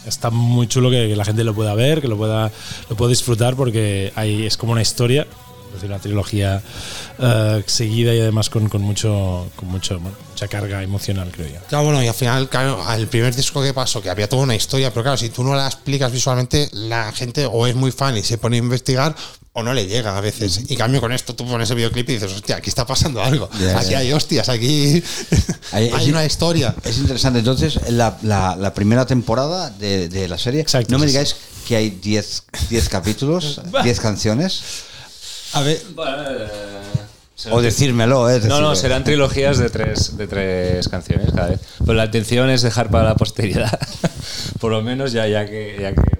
está 0.08 0.30
muy 0.30 0.68
chulo 0.68 0.90
que, 0.90 1.08
que 1.08 1.16
la 1.16 1.26
gente 1.26 1.44
lo 1.44 1.54
pueda 1.54 1.74
ver, 1.76 2.02
que 2.02 2.08
lo 2.08 2.18
pueda 2.18 2.52
lo 2.90 2.96
pueda 2.96 3.10
disfrutar 3.10 3.56
porque 3.56 4.12
es 4.16 4.58
como 4.58 4.72
una 4.72 4.82
historia. 4.82 5.28
Es 5.68 5.74
decir, 5.74 5.90
una 5.90 6.00
trilogía 6.00 6.62
eh, 7.20 7.64
seguida 7.68 8.16
y 8.16 8.22
además 8.22 8.50
con, 8.50 8.70
con 8.70 8.82
mucho 8.82 9.48
con 9.56 9.68
mucho 9.68 10.00
bueno, 10.00 10.18
mucha 10.30 10.48
carga 10.48 10.82
emocional, 10.82 11.30
creo 11.30 11.48
yo. 11.50 11.60
Claro, 11.68 11.84
bueno, 11.84 12.02
y 12.02 12.08
al 12.08 12.14
final, 12.14 12.50
claro, 12.50 12.82
al 12.88 13.06
primer 13.08 13.36
disco 13.36 13.62
que 13.62 13.74
pasó, 13.74 14.02
que 14.02 14.10
había 14.10 14.30
toda 14.30 14.44
una 14.44 14.56
historia, 14.56 14.92
pero 14.92 15.04
claro, 15.04 15.18
si 15.18 15.30
tú 15.30 15.44
no 15.44 15.54
la 15.54 15.68
explicas 15.68 16.12
visualmente, 16.12 16.70
la 16.72 17.12
gente 17.12 17.46
o 17.46 17.68
es 17.68 17.76
muy 17.76 17.92
fan 17.92 18.18
y 18.18 18.24
se 18.24 18.38
pone 18.38 18.56
a 18.56 18.60
investigar 18.60 19.14
o 19.60 19.64
no 19.64 19.74
le 19.74 19.88
llega 19.88 20.16
a 20.16 20.22
veces. 20.22 20.62
Y 20.70 20.76
cambio 20.76 21.02
con 21.02 21.12
esto 21.12 21.34
tú 21.34 21.44
pones 21.48 21.68
el 21.72 21.78
videoclip 21.78 22.08
y 22.10 22.14
dices, 22.14 22.32
hostia, 22.32 22.58
aquí 22.58 22.70
está 22.70 22.86
pasando 22.86 23.24
algo. 23.24 23.50
Aquí 23.76 23.96
hay 23.96 24.12
hostias, 24.14 24.50
aquí 24.50 25.02
Hay- 25.72 25.90
hay 25.90 26.04
es- 26.06 26.10
una 26.12 26.24
historia. 26.24 26.76
Es 26.84 27.00
interesante. 27.00 27.40
Entonces, 27.40 27.80
la, 27.90 28.20
la- 28.22 28.56
la 28.56 28.74
primera 28.76 29.08
temporada 29.08 29.72
de, 29.72 30.10
de 30.10 30.28
la 30.28 30.38
serie, 30.38 30.62
Exacto, 30.62 30.92
no 30.92 31.00
me 31.00 31.06
sí, 31.06 31.12
digáis 31.14 31.36
que 31.68 31.76
hay 31.76 31.90
10 31.90 32.44
10 32.70 32.90
capítulos, 32.90 33.60
10 33.84 34.00
canciones, 34.00 34.62
A 35.54 35.62
ver, 35.62 35.82
o 37.52 37.62
decírmelo, 37.62 38.30
¿eh? 38.30 38.40
No, 38.46 38.62
no, 38.62 38.74
eh, 38.74 38.76
serán 38.76 39.04
trilogías 39.04 39.58
de 39.58 39.70
tres, 39.70 40.18
de 40.18 40.28
tres 40.28 40.88
canciones 40.88 41.32
cada 41.34 41.50
vez. 41.50 41.60
Pero 41.80 41.94
la 41.94 42.06
intención 42.06 42.50
es 42.50 42.62
dejar 42.62 42.90
para 42.92 43.06
la 43.10 43.16
posteridad, 43.16 43.80
por 44.60 44.72
lo 44.72 44.82
menos 44.82 45.12
ya, 45.14 45.28
ya 45.28 45.46
que, 45.46 45.78
ya 45.82 45.94
que 45.94 46.17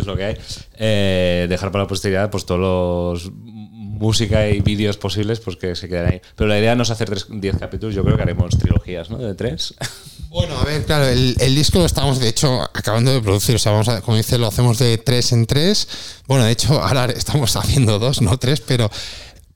es 0.00 0.06
lo 0.06 0.16
que 0.16 0.24
hay, 0.24 0.36
eh, 0.78 1.46
dejar 1.48 1.70
para 1.70 1.84
la 1.84 1.88
posteridad 1.88 2.30
pues 2.30 2.44
todos 2.46 2.60
los 2.60 3.32
música 3.32 4.48
y 4.48 4.60
vídeos 4.60 4.96
posibles 4.96 5.40
pues 5.40 5.56
que 5.56 5.76
se 5.76 5.88
queden 5.88 6.06
ahí. 6.06 6.20
Pero 6.34 6.48
la 6.48 6.58
idea 6.58 6.74
no 6.74 6.82
es 6.84 6.90
hacer 6.90 7.08
tres- 7.10 7.26
10 7.28 7.58
capítulos, 7.58 7.94
yo 7.94 8.02
creo 8.02 8.16
que 8.16 8.22
haremos 8.22 8.56
trilogías, 8.58 9.10
¿no? 9.10 9.18
De 9.18 9.34
tres. 9.34 9.74
Bueno, 10.30 10.56
a 10.60 10.64
ver, 10.64 10.84
claro, 10.84 11.08
el, 11.08 11.34
el 11.40 11.56
disco 11.56 11.80
lo 11.80 11.86
estamos, 11.86 12.20
de 12.20 12.28
hecho, 12.28 12.62
acabando 12.62 13.12
de 13.12 13.20
producir. 13.20 13.56
O 13.56 13.58
sea, 13.58 13.72
vamos 13.72 13.88
a, 13.88 14.00
como 14.00 14.16
dice, 14.16 14.38
lo 14.38 14.46
hacemos 14.46 14.78
de 14.78 14.96
tres 14.96 15.32
en 15.32 15.44
tres. 15.44 15.88
Bueno, 16.28 16.44
de 16.44 16.52
hecho, 16.52 16.80
ahora 16.80 17.06
estamos 17.06 17.56
haciendo 17.56 17.98
dos, 17.98 18.22
no 18.22 18.38
tres, 18.38 18.60
pero 18.60 18.88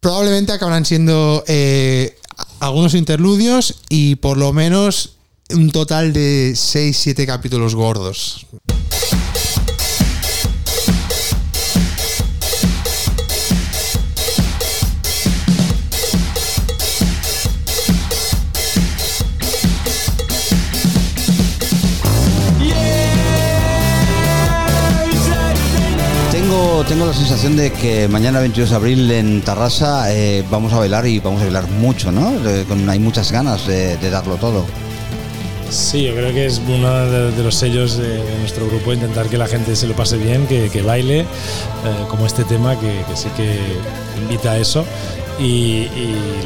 probablemente 0.00 0.50
acabarán 0.50 0.84
siendo 0.84 1.44
eh, 1.46 2.16
algunos 2.58 2.94
interludios 2.94 3.82
y 3.88 4.16
por 4.16 4.36
lo 4.36 4.52
menos 4.52 5.10
un 5.50 5.70
total 5.70 6.12
de 6.12 6.54
seis, 6.56 6.96
siete 6.96 7.24
capítulos 7.24 7.76
gordos. 7.76 8.44
Tengo, 26.88 27.06
la 27.06 27.14
sensación 27.14 27.56
de 27.56 27.72
que 27.72 28.08
mañana 28.08 28.40
22 28.40 28.70
de 28.70 28.76
abril 28.76 29.10
en 29.10 29.40
Tarrasa 29.40 30.12
eh, 30.12 30.44
vamos 30.50 30.72
a 30.74 30.78
bailar 30.78 31.06
y 31.06 31.18
vamos 31.18 31.40
a 31.40 31.44
bailar 31.44 31.66
mucho, 31.68 32.12
¿no? 32.12 32.34
Hay 32.88 32.98
muchas 32.98 33.32
ganas 33.32 33.66
de, 33.66 33.96
darlo 34.10 34.36
todo. 34.36 34.66
Sí, 35.70 36.04
yo 36.04 36.14
creo 36.14 36.32
que 36.34 36.46
es 36.46 36.60
uno 36.66 37.06
de, 37.06 37.42
los 37.42 37.54
sellos 37.54 37.96
de, 37.96 38.22
nuestro 38.40 38.66
grupo 38.66 38.92
intentar 38.92 39.28
que 39.28 39.38
la 39.38 39.46
gente 39.46 39.74
se 39.76 39.86
lo 39.86 39.94
pase 39.94 40.18
bien, 40.18 40.46
que, 40.46 40.82
baile, 40.82 41.20
eh, 41.20 41.26
como 42.08 42.26
este 42.26 42.44
tema 42.44 42.78
que, 42.78 43.02
sí 43.14 43.28
que 43.36 43.56
invita 44.20 44.52
a 44.52 44.58
eso. 44.58 44.84
Y, 45.38 45.86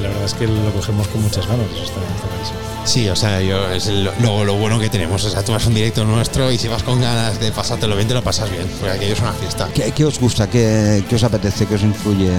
la 0.01 0.09
verdad 0.09 0.24
es 0.24 0.35
que 0.35 0.46
lo 0.46 0.72
cogemos 0.72 1.09
con 1.09 1.22
muchas 1.22 1.46
ganas, 1.48 1.66
eso 1.72 1.85
está, 1.85 2.01
está. 2.01 2.67
Sí, 2.88 3.07
o 3.11 3.14
sea, 3.16 3.42
yo, 3.42 3.70
es 3.70 3.87
lo, 3.88 4.12
lo- 4.20 4.44
lo 4.44 4.55
bueno 4.55 4.79
que 4.81 4.88
tenemos. 4.88 5.22
O 5.22 5.29
sea, 5.31 5.44
tú 5.44 5.53
vas 5.53 5.64
a 5.66 5.68
un 5.68 5.74
directo 5.74 6.05
nuestro 6.07 6.51
y 6.51 6.57
si 6.57 6.68
vas 6.68 6.83
con 6.83 6.98
ganas 7.01 7.38
de 7.38 7.53
pasártelo 7.53 7.94
bien, 7.96 8.09
te 8.09 8.14
lo 8.14 8.22
pasas 8.22 8.51
bien. 8.51 8.66
Porque 8.81 8.94
aquello 8.96 9.12
es 9.12 9.20
una 9.20 9.33
fiesta. 9.35 9.68
¿Qué, 9.74 9.92
qué 9.92 10.05
os 10.07 10.18
gusta? 10.18 10.48
¿Qué, 10.48 11.05
qué 11.07 11.16
os 11.16 11.22
apetece? 11.22 11.66
¿Qué 11.66 11.74
os 11.74 11.83
influye? 11.83 12.31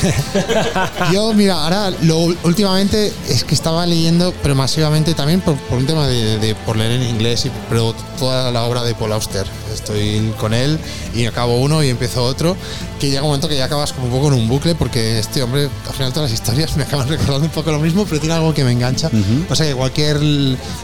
Yo, 1.12 1.34
mira, 1.34 1.62
ahora 1.64 1.90
lo, 2.02 2.20
últimamente 2.44 3.12
es 3.28 3.44
que 3.44 3.54
estaba 3.54 3.84
leyendo, 3.84 4.32
pero 4.42 4.54
masivamente 4.54 5.12
también 5.14 5.42
por, 5.42 5.56
por 5.56 5.76
un 5.78 5.86
tema 5.86 6.06
de, 6.06 6.38
de- 6.38 6.54
por 6.54 6.76
leer 6.76 6.92
en 6.92 7.02
inglés, 7.02 7.44
y, 7.44 7.50
pero 7.68 7.94
toda 8.18 8.50
la 8.50 8.62
obra 8.64 8.82
de 8.82 8.94
Paul 8.94 9.12
Auster. 9.12 9.46
Estoy 9.74 10.32
con 10.38 10.54
él 10.54 10.78
y 11.14 11.26
acabo 11.26 11.58
uno 11.60 11.82
y 11.84 11.90
empiezo 11.90 12.24
otro, 12.24 12.56
que 13.00 13.08
llega 13.08 13.22
un 13.22 13.28
momento 13.28 13.48
que 13.48 13.56
ya 13.56 13.64
acabas 13.64 13.92
como 13.92 14.06
un 14.06 14.12
poco 14.12 14.28
en 14.28 14.34
un 14.34 14.48
bucle, 14.48 14.74
porque 14.76 15.18
este 15.18 15.42
hombre, 15.42 15.68
al 15.88 15.92
final 15.94 16.12
todas 16.12 16.30
las 16.30 16.38
historias 16.40 16.76
me 16.76 16.84
acaban 16.84 17.08
recordando 17.08 17.46
un 17.46 17.52
poco 17.52 17.72
lo 17.72 17.78
mismo, 17.80 18.04
pero 18.04 18.20
tiene 18.20 18.34
algo 18.36 18.54
que 18.54 18.62
me 18.62 18.70
engancha. 18.72 19.10
O 19.48 19.54
sea 19.56 19.66
que 19.66 19.74
cualquier 19.74 20.18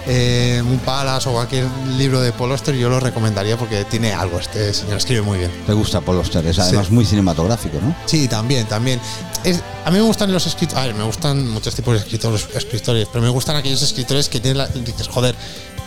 eh, 0.07 0.63
Palace 0.85 1.29
o 1.29 1.33
cualquier 1.33 1.67
libro 1.97 2.21
de 2.21 2.33
Paul 2.33 2.53
Auster 2.53 2.75
yo 2.75 2.89
lo 2.89 2.99
recomendaría 3.01 3.57
porque 3.57 3.85
tiene 3.85 4.13
algo, 4.13 4.39
este 4.41 4.73
señor 4.75 4.97
escribe 4.99 5.23
muy 5.23 5.39
bien. 5.39 5.51
¿Te 5.67 5.73
gusta 5.73 6.01
Paul 6.01 6.19
Auster? 6.19 6.45
Es 6.47 6.59
además 6.59 6.87
Sí. 6.89 6.93
muy 6.95 7.05
cinematográfico, 7.05 7.79
¿no? 7.83 7.95
Sí, 8.07 8.29
también, 8.29 8.67
también. 8.67 9.01
Es, 9.45 9.61
a 9.85 9.91
mí 9.91 9.99
me 9.99 10.03
gustan 10.05 10.33
los 10.33 10.47
escritores, 10.47 10.83
a 10.83 10.87
ver, 10.87 10.95
me 10.97 11.05
gustan 11.05 11.49
muchos 11.51 11.75
tipos 11.75 11.95
de 11.95 12.01
escritores, 12.01 12.49
escritores, 12.55 13.09
pero 13.13 13.23
me 13.23 13.31
gustan 13.31 13.57
aquellos 13.57 13.83
escritores 13.83 14.29
que 14.29 14.41
tienen 14.41 14.59
la, 14.59 14.67
dices, 14.69 15.09
joder, 15.09 15.35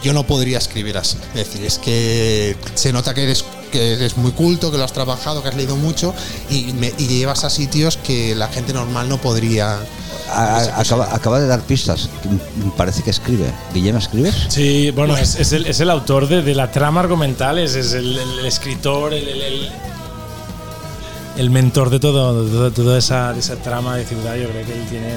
yo 0.03 0.13
no 0.13 0.23
podría 0.25 0.59
escribir 0.59 0.97
así. 0.97 1.17
Es 1.35 1.47
decir, 1.47 1.65
es 1.65 1.77
que 1.79 2.55
se 2.75 2.93
nota 2.93 3.13
que 3.13 3.23
eres 3.23 3.43
que 3.69 3.93
eres 3.93 4.17
muy 4.17 4.31
culto, 4.31 4.71
que 4.71 4.77
lo 4.77 4.83
has 4.83 4.93
trabajado, 4.93 5.41
que 5.41 5.49
has 5.49 5.55
leído 5.55 5.75
mucho 5.75 6.13
y, 6.49 6.73
me- 6.73 6.93
y 6.97 7.07
llevas 7.07 7.43
a 7.43 7.49
sitios 7.49 7.97
que 7.97 8.35
la 8.35 8.47
gente 8.47 8.73
normal 8.73 9.07
no 9.09 9.17
podría. 9.19 9.79
A- 10.31 10.79
acaba, 10.79 11.13
acaba 11.13 11.39
de 11.39 11.47
dar 11.47 11.61
pistas. 11.61 12.09
Parece 12.77 13.01
que 13.03 13.09
escribe. 13.09 13.51
¿Guillem 13.73 13.97
escribes? 13.97 14.35
Sí, 14.49 14.91
bueno, 14.91 15.17
es, 15.17 15.35
es 15.35 15.51
el, 15.53 15.65
es 15.65 15.79
el 15.79 15.89
autor 15.89 16.27
de, 16.27 16.41
de 16.43 16.53
la 16.55 16.71
trama 16.71 16.99
argumental, 16.99 17.57
es, 17.59 17.75
es 17.75 17.93
el, 17.93 18.17
el- 18.17 18.45
escritor, 18.45 19.13
el, 19.13 19.27
el- 19.27 19.41
el- 19.41 19.69
el 21.37 21.49
mentor 21.49 21.89
de 21.89 21.99
todo, 21.99 22.43
de 22.45 22.51
todo- 22.51 22.71
toda 22.71 22.97
esa, 22.97 23.31
de 23.33 23.39
esa 23.39 23.55
trama 23.55 23.95
de 23.95 24.05
ciudad. 24.05 24.35
Yo 24.35 24.49
creo 24.49 24.65
que 24.65 24.73
él 24.73 24.85
tiene. 24.89 25.13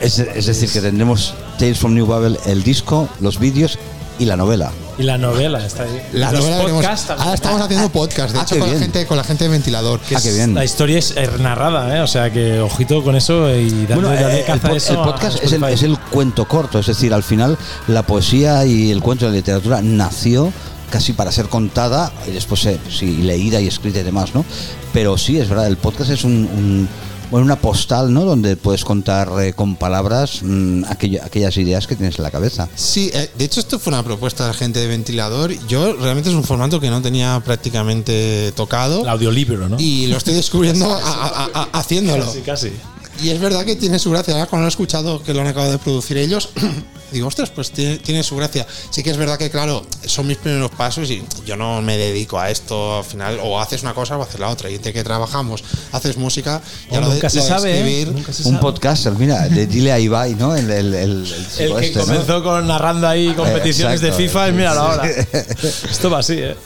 Es, 0.00 0.18
es 0.18 0.46
decir, 0.46 0.70
que 0.70 0.80
tendremos 0.80 1.34
Tales 1.58 1.78
from 1.78 1.94
New 1.94 2.06
Babel, 2.06 2.38
el 2.46 2.62
disco, 2.62 3.08
los 3.20 3.38
vídeos 3.38 3.78
y 4.18 4.24
la 4.26 4.36
novela. 4.36 4.70
Y 4.98 5.04
la 5.04 5.16
novela 5.18 5.64
está 5.64 5.84
ahí. 5.84 6.02
La 6.12 6.30
Los 6.32 6.40
novela 6.44 6.62
podcasts 6.70 7.06
también. 7.06 7.24
Ahora 7.26 7.34
estamos 7.34 7.60
haciendo 7.62 7.88
podcast, 7.92 8.32
de 8.34 8.38
ah, 8.38 8.42
hecho, 8.42 8.54
qué 8.54 8.60
con 8.60 8.68
la, 8.68 8.74
bien. 8.74 8.82
gente, 8.82 9.06
con 9.06 9.16
la 9.16 9.24
gente 9.24 9.44
de 9.44 9.50
ventilador. 9.50 10.00
Ah, 10.14 10.18
qué 10.22 10.32
bien. 10.32 10.54
La 10.54 10.64
historia 10.64 10.98
es 10.98 11.14
eh, 11.16 11.28
narrada, 11.40 11.96
¿eh? 11.96 12.00
o 12.02 12.06
sea 12.06 12.30
que 12.30 12.60
ojito 12.60 13.02
con 13.02 13.16
eso 13.16 13.48
y 13.54 13.86
darle, 13.86 13.94
Bueno, 13.94 14.08
darle 14.10 14.34
eh, 14.36 14.40
el, 14.40 14.44
caza 14.46 14.68
a 14.68 14.70
pod- 14.70 14.76
eso 14.76 14.92
el 14.92 14.98
a 14.98 15.02
podcast 15.04 15.36
es 15.36 15.52
el, 15.52 15.54
Spotify. 15.54 15.74
es 15.74 15.82
el 15.82 15.98
cuento 15.98 16.44
corto, 16.46 16.78
es 16.78 16.86
decir, 16.86 17.14
al 17.14 17.22
final 17.22 17.56
la 17.88 18.02
poesía 18.04 18.64
y 18.66 18.90
el 18.90 19.00
cuento 19.00 19.24
de 19.24 19.30
la 19.32 19.36
literatura 19.36 19.80
nació 19.82 20.52
casi 20.90 21.14
para 21.14 21.32
ser 21.32 21.46
contada 21.48 22.12
y 22.28 22.32
después 22.32 22.60
ser 22.60 22.78
sí, 22.90 23.16
leída 23.22 23.60
y 23.62 23.66
escrita 23.68 24.00
y 24.00 24.02
demás, 24.02 24.34
¿no? 24.34 24.44
Pero 24.92 25.16
sí, 25.16 25.38
es 25.40 25.48
verdad, 25.48 25.66
el 25.68 25.78
podcast 25.78 26.10
es 26.10 26.22
un, 26.24 26.32
un- 26.32 26.88
bueno, 27.32 27.46
una 27.46 27.56
postal, 27.56 28.12
¿no? 28.14 28.24
Donde 28.24 28.54
puedes 28.56 28.84
contar 28.84 29.28
eh, 29.40 29.52
con 29.54 29.74
palabras 29.74 30.40
mm, 30.42 30.84
aquello- 30.84 31.22
aquellas 31.24 31.56
ideas 31.56 31.86
que 31.88 31.96
tienes 31.96 32.16
en 32.18 32.22
la 32.22 32.30
cabeza. 32.30 32.68
Sí, 32.76 33.10
eh, 33.12 33.28
de 33.36 33.44
hecho 33.44 33.58
esto 33.58 33.78
fue 33.80 33.92
una 33.92 34.04
propuesta 34.04 34.44
de 34.44 34.50
la 34.50 34.54
gente 34.54 34.78
de 34.78 34.86
ventilador. 34.86 35.50
Yo 35.66 35.94
realmente 35.94 36.28
es 36.30 36.36
un 36.36 36.44
formato 36.44 36.78
que 36.78 36.90
no 36.90 37.02
tenía 37.02 37.42
prácticamente 37.44 38.52
tocado 38.54 39.02
El 39.02 39.08
audiolibro, 39.08 39.68
¿no? 39.68 39.76
y 39.80 40.06
lo 40.06 40.16
estoy 40.18 40.34
descubriendo 40.34 40.92
a- 40.92 40.98
a- 41.00 41.48
a- 41.54 41.68
haciéndolo. 41.78 42.26
Casi, 42.26 42.40
casi. 42.42 42.72
Y 43.20 43.28
es 43.30 43.40
verdad 43.40 43.64
que 43.64 43.76
tiene 43.76 43.98
su 43.98 44.10
gracia. 44.10 44.34
Ahora 44.34 44.46
cuando 44.46 44.62
lo 44.62 44.68
he 44.68 44.70
escuchado 44.70 45.22
que 45.22 45.34
lo 45.34 45.40
han 45.42 45.46
acabado 45.46 45.72
de 45.72 45.78
producir 45.78 46.16
ellos, 46.16 46.48
digo, 47.12 47.28
ostras, 47.28 47.50
pues 47.50 47.70
tiene, 47.70 47.98
tiene 47.98 48.22
su 48.22 48.34
gracia. 48.36 48.66
Sí 48.90 49.02
que 49.02 49.10
es 49.10 49.16
verdad 49.16 49.38
que, 49.38 49.50
claro, 49.50 49.84
son 50.06 50.26
mis 50.26 50.38
primeros 50.38 50.70
pasos 50.72 51.10
y 51.10 51.22
yo 51.44 51.56
no 51.56 51.82
me 51.82 51.96
dedico 51.98 52.38
a 52.38 52.50
esto 52.50 52.98
al 52.98 53.04
final. 53.04 53.38
O 53.42 53.60
haces 53.60 53.82
una 53.82 53.94
cosa 53.94 54.16
o 54.16 54.22
haces 54.22 54.40
la 54.40 54.48
otra. 54.48 54.70
Y 54.70 54.76
entre 54.76 54.92
que 54.92 55.04
trabajamos, 55.04 55.62
haces 55.92 56.16
música 56.16 56.62
y 56.90 56.94
Oh, 56.94 56.96
ahora 56.96 57.08
nunca 57.08 57.28
se 57.30 57.42
sabe, 57.42 58.00
¿eh? 58.00 58.06
Nunca 58.06 58.32
se 58.32 58.42
Un 58.44 58.54
sabe. 58.54 58.58
podcaster, 58.62 59.12
mira, 59.12 59.46
de- 59.48 59.66
dile 59.68 59.92
a 59.92 59.98
Ibai, 60.00 60.34
¿no? 60.34 60.56
El, 60.56 60.70
el, 60.70 60.94
el, 60.94 61.10
el 61.26 61.46
chico 61.48 61.76
El 61.76 61.80
que 61.80 61.86
este, 61.88 61.98
¿no? 62.00 62.04
comenzó 62.06 62.42
con 62.42 62.66
narrando 62.66 63.06
ahí 63.06 63.34
competiciones 63.34 64.00
de 64.00 64.08
exacto. 64.08 64.24
FIFA 64.24 64.48
y 64.48 64.52
míralo 64.52 64.80
ahora. 64.80 65.10
Esto 65.90 66.10
va 66.10 66.18
así, 66.20 66.34
¿eh? 66.38 66.56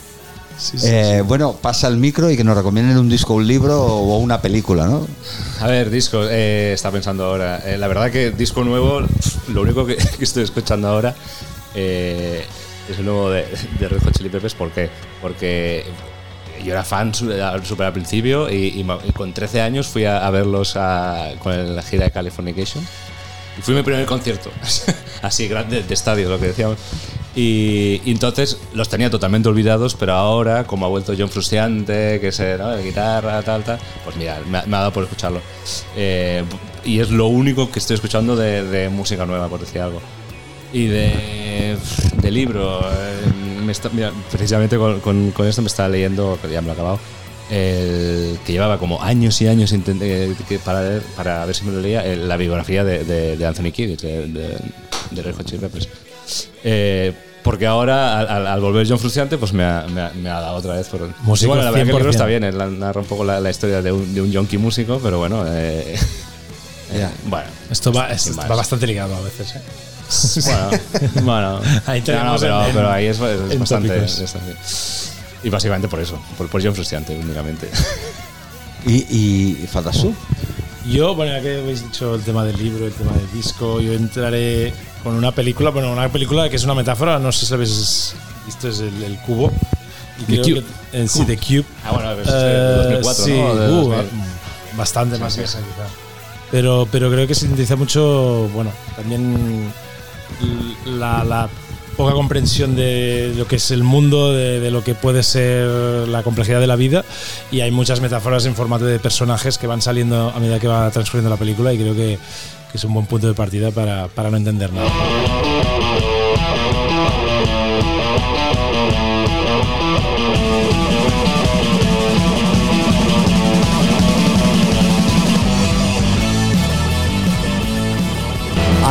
Sí, 0.57 0.77
sí, 0.79 0.87
Eh, 0.89 1.21
bueno, 1.25 1.53
pasa 1.53 1.87
el 1.87 1.97
micro 1.97 2.29
y 2.31 2.37
que 2.37 2.43
nos 2.43 2.57
recomienden 2.57 2.97
un 2.97 3.09
disco, 3.09 3.33
un 3.35 3.45
libro 3.47 3.79
o 3.85 4.17
una 4.17 4.41
película, 4.41 4.87
¿no? 4.87 5.05
A 5.59 5.67
ver, 5.67 5.89
disco, 5.89 6.21
eh, 6.29 6.71
está 6.73 6.91
pensando 6.91 7.25
ahora. 7.25 7.61
Eh, 7.65 7.77
la 7.77 7.87
verdad 7.87 8.11
que 8.11 8.31
disco 8.31 8.63
nuevo, 8.63 9.01
lo 9.49 9.61
único 9.61 9.85
que, 9.85 9.95
que 10.17 10.23
estoy 10.23 10.43
escuchando 10.43 10.87
ahora 10.87 11.15
eh, 11.75 12.43
es 12.89 12.97
el 12.99 13.05
nuevo 13.05 13.29
de, 13.29 13.45
de 13.79 13.87
Red 13.87 14.01
Hot 14.03 14.17
Chili 14.17 14.29
Peppers. 14.29 14.55
¿Por 14.55 14.71
qué? 14.71 14.89
Porque 15.21 15.85
yo 16.63 16.71
era 16.73 16.83
fan 16.83 17.13
súper 17.13 17.39
al 17.41 17.93
principio 17.93 18.49
y, 18.51 18.79
y 18.79 18.83
ma- 18.83 18.97
y 19.07 19.11
con 19.11 19.31
13 19.33 19.61
años 19.61 19.87
fui 19.87 20.05
a, 20.05 20.25
a 20.25 20.31
verlos 20.31 20.75
a- 20.75 21.33
con 21.39 21.75
la 21.75 21.83
gira 21.83 22.05
de 22.05 22.11
Californication. 22.11 22.83
Y 23.59 23.61
fui 23.61 23.73
mi 23.75 23.83
primer 23.83 24.05
concierto, 24.05 24.51
así 25.21 25.47
grande, 25.47 25.81
de 25.83 25.93
estadio, 25.93 26.29
lo 26.29 26.39
que 26.39 26.47
decíamos. 26.47 26.77
Y, 27.39 28.01
y 28.03 28.09
entonces 28.11 28.57
los 28.73 28.89
tenía 28.89 29.11
totalmente 29.11 29.47
olvidados, 29.47 29.93
pero 29.93 30.13
ahora, 30.13 30.63
como 30.65 30.87
ha 30.87 30.89
vuelto 30.89 31.13
John 31.15 31.29
Frustiante, 31.29 32.19
que 32.19 32.29
es 32.29 32.39
eh, 32.39 32.55
¿no? 32.57 32.71
de 32.71 32.83
guitarra, 32.83 33.43
tal, 33.43 33.63
tal, 33.63 33.77
pues 34.03 34.15
mira, 34.15 34.39
me, 34.49 34.57
ha- 34.57 34.65
me 34.65 34.75
ha 34.75 34.79
dado 34.79 34.91
por 34.91 35.03
escucharlo. 35.03 35.39
Eh, 35.95 36.43
y 36.83 36.99
es 36.99 37.11
lo 37.11 37.27
único 37.27 37.69
que 37.71 37.77
estoy 37.77 37.93
escuchando 37.93 38.35
de, 38.35 38.63
de 38.63 38.89
música 38.89 39.27
nueva, 39.27 39.47
por 39.49 39.59
decir 39.59 39.81
algo. 39.81 40.01
Y 40.73 40.87
de, 40.87 41.77
de 42.21 42.31
libro, 42.31 42.79
eh, 42.81 43.61
me 43.63 43.71
está- 43.71 43.89
mira, 43.89 44.11
precisamente 44.31 44.75
con, 44.77 44.99
con- 45.01 45.29
con 45.29 45.47
esto 45.47 45.61
me 45.61 45.67
estaba 45.67 45.89
leyendo, 45.89 46.39
que 46.41 46.49
ya 46.49 46.61
me 46.61 46.67
lo 46.67 46.73
he 46.73 46.75
acabado, 46.75 46.99
el 47.51 48.39
que 48.47 48.51
llevaba 48.51 48.79
como 48.79 49.01
años 49.03 49.39
y 49.43 49.47
años 49.47 49.73
intent- 49.73 50.01
eh, 50.01 50.33
para, 50.65 50.81
ver, 50.81 51.01
para 51.15 51.45
ver 51.45 51.55
si 51.55 51.65
me 51.65 51.71
lo 51.71 51.81
leía, 51.81 52.03
eh, 52.03 52.15
la 52.15 52.35
biografía 52.35 52.83
de, 52.83 53.03
de- 53.03 53.37
de 53.37 53.45
Anthony 53.45 53.71
Kidd, 53.71 53.99
de, 54.01 54.27
de, 54.27 54.57
de. 55.11 55.35
Eh, 56.63 57.13
porque 57.43 57.65
ahora, 57.65 58.19
al, 58.53 58.59
volver 58.61 58.85
John 58.87 58.99
Frustrante, 58.99 59.37
pues 59.37 59.53
me 59.53 59.63
ha, 59.63 59.85
me 59.89 60.01
ha- 60.01 60.11
me 60.13 60.29
ha 60.29 60.39
dado 60.41 60.57
otra 60.57 60.73
vez 60.75 60.87
por. 60.87 61.01
Músico 61.23 61.49
bueno, 61.49 61.63
la 61.63 61.71
verdad 61.71 61.85
que 61.85 61.91
el 61.91 61.95
libro 61.97 62.09
100%. 62.11 62.13
está 62.13 62.25
bien, 62.25 62.43
él 62.43 62.79
narra 62.79 62.99
un 63.01 63.07
poco 63.07 63.23
la, 63.23 63.39
la 63.39 63.49
historia 63.49 63.81
de 63.81 63.91
un, 63.91 64.13
de 64.13 64.21
un 64.21 64.31
yonki 64.31 64.57
músico, 64.57 64.99
pero 65.01 65.17
bueno. 65.19 65.43
eh, 65.47 65.97
Ya. 66.97 67.11
bueno, 67.25 67.47
Esto 67.69 67.91
va, 67.91 68.09
esto 68.11 68.33
va 68.37 68.47
bastante 68.47 68.87
ligado 68.87 69.13
a 69.15 69.19
veces, 69.21 69.55
¿eh? 69.57 69.61
bueno, 70.45 70.69
bueno. 71.25 71.61
Ahí 71.85 71.99
No, 71.99 72.05
no, 72.13 72.37
tenemos 72.37 72.41
pero, 72.41 72.65
en- 72.65 72.73
pero 72.73 72.89
ahí 72.91 73.05
es, 73.07 73.19
bastante. 73.59 74.05
es 74.05 75.11
y 75.43 75.49
básicamente 75.49 75.87
por 75.89 75.99
eso, 75.99 76.17
por, 76.37 76.47
por 76.47 76.63
John 76.63 76.73
Frustrante 76.75 77.15
únicamente. 77.17 77.69
Y, 78.85 78.95
y 79.63 79.67
faltas 79.69 79.99
tú. 79.99 80.13
Yo, 80.87 81.13
bueno, 81.13 81.33
ya 81.33 81.41
que 81.41 81.57
habéis 81.57 81.83
dicho 81.83 82.15
el 82.15 82.21
tema 82.21 82.45
del 82.45 82.57
libro, 82.57 82.85
el 82.85 82.93
tema 82.93 83.11
del 83.11 83.29
disco, 83.33 83.81
yo 83.81 83.91
entraré 83.91 84.71
con 85.07 85.15
una 85.15 85.31
película, 85.31 85.69
bueno, 85.71 85.91
una 85.91 86.09
película 86.09 86.49
que 86.49 86.55
es 86.57 86.63
una 86.63 86.75
metáfora, 86.75 87.17
no 87.19 87.31
sé 87.31 87.45
si 87.45 87.53
habéis 87.53 88.15
visto, 88.45 88.67
es 88.69 88.79
el, 88.79 89.03
el 89.03 89.17
cubo. 89.19 89.51
Y 90.27 90.37
Cube. 90.37 90.63
que- 90.91 91.03
eh, 91.03 91.07
sí, 91.07 91.25
The 91.25 91.37
Cube. 91.37 91.65
Ah, 91.85 91.91
bueno, 91.91 92.11
es 92.13 92.27
de 92.27 92.33
Eh, 92.33 92.99
2004, 93.01 93.23
sí, 93.25 93.31
¿no? 93.31 93.55
De 93.55 93.71
uh, 93.71 93.75
2000. 93.89 94.05
bastante 94.77 95.15
Sí, 95.17 95.21
más 95.21 95.33
sí. 95.33 95.39
vieja 95.39 95.59
quizá. 95.59 95.87
Pero, 96.51 96.87
pero 96.91 97.11
creo 97.11 97.27
que 97.27 97.35
sintetiza 97.35 97.75
mucho, 97.75 98.49
bueno, 98.53 98.71
también 98.95 99.71
la, 100.85 101.23
la 101.23 101.49
poca 101.95 102.13
comprensión 102.13 102.75
de 102.75 103.33
lo 103.35 103.47
que 103.47 103.55
es 103.57 103.71
el 103.71 103.83
mundo, 103.83 104.31
de, 104.33 104.59
de 104.59 104.71
lo 104.71 104.83
que 104.83 104.93
puede 104.95 105.23
ser 105.23 105.67
la 106.07 106.23
complejidad 106.23 106.59
de 106.59 106.67
la 106.67 106.75
vida. 106.75 107.03
Y 107.51 107.61
hay 107.61 107.71
muchas 107.71 108.01
metáforas 108.01 108.45
en 108.45 108.55
formato 108.55 108.85
de 108.85 108.99
personajes 108.99 109.57
que 109.57 109.67
van 109.67 109.81
saliendo 109.81 110.31
a 110.35 110.39
medida 110.39 110.59
que 110.59 110.67
va 110.67 110.89
transcurriendo 110.91 111.29
la 111.29 111.37
película 111.37 111.73
y 111.73 111.77
creo 111.77 111.95
que, 111.95 112.17
que 112.71 112.77
es 112.77 112.83
un 112.83 112.93
buen 112.93 113.05
punto 113.05 113.27
de 113.27 113.33
partida 113.33 113.71
para, 113.71 114.07
para 114.07 114.29
no 114.29 114.37
entender 114.37 114.71
nada. 114.71 114.89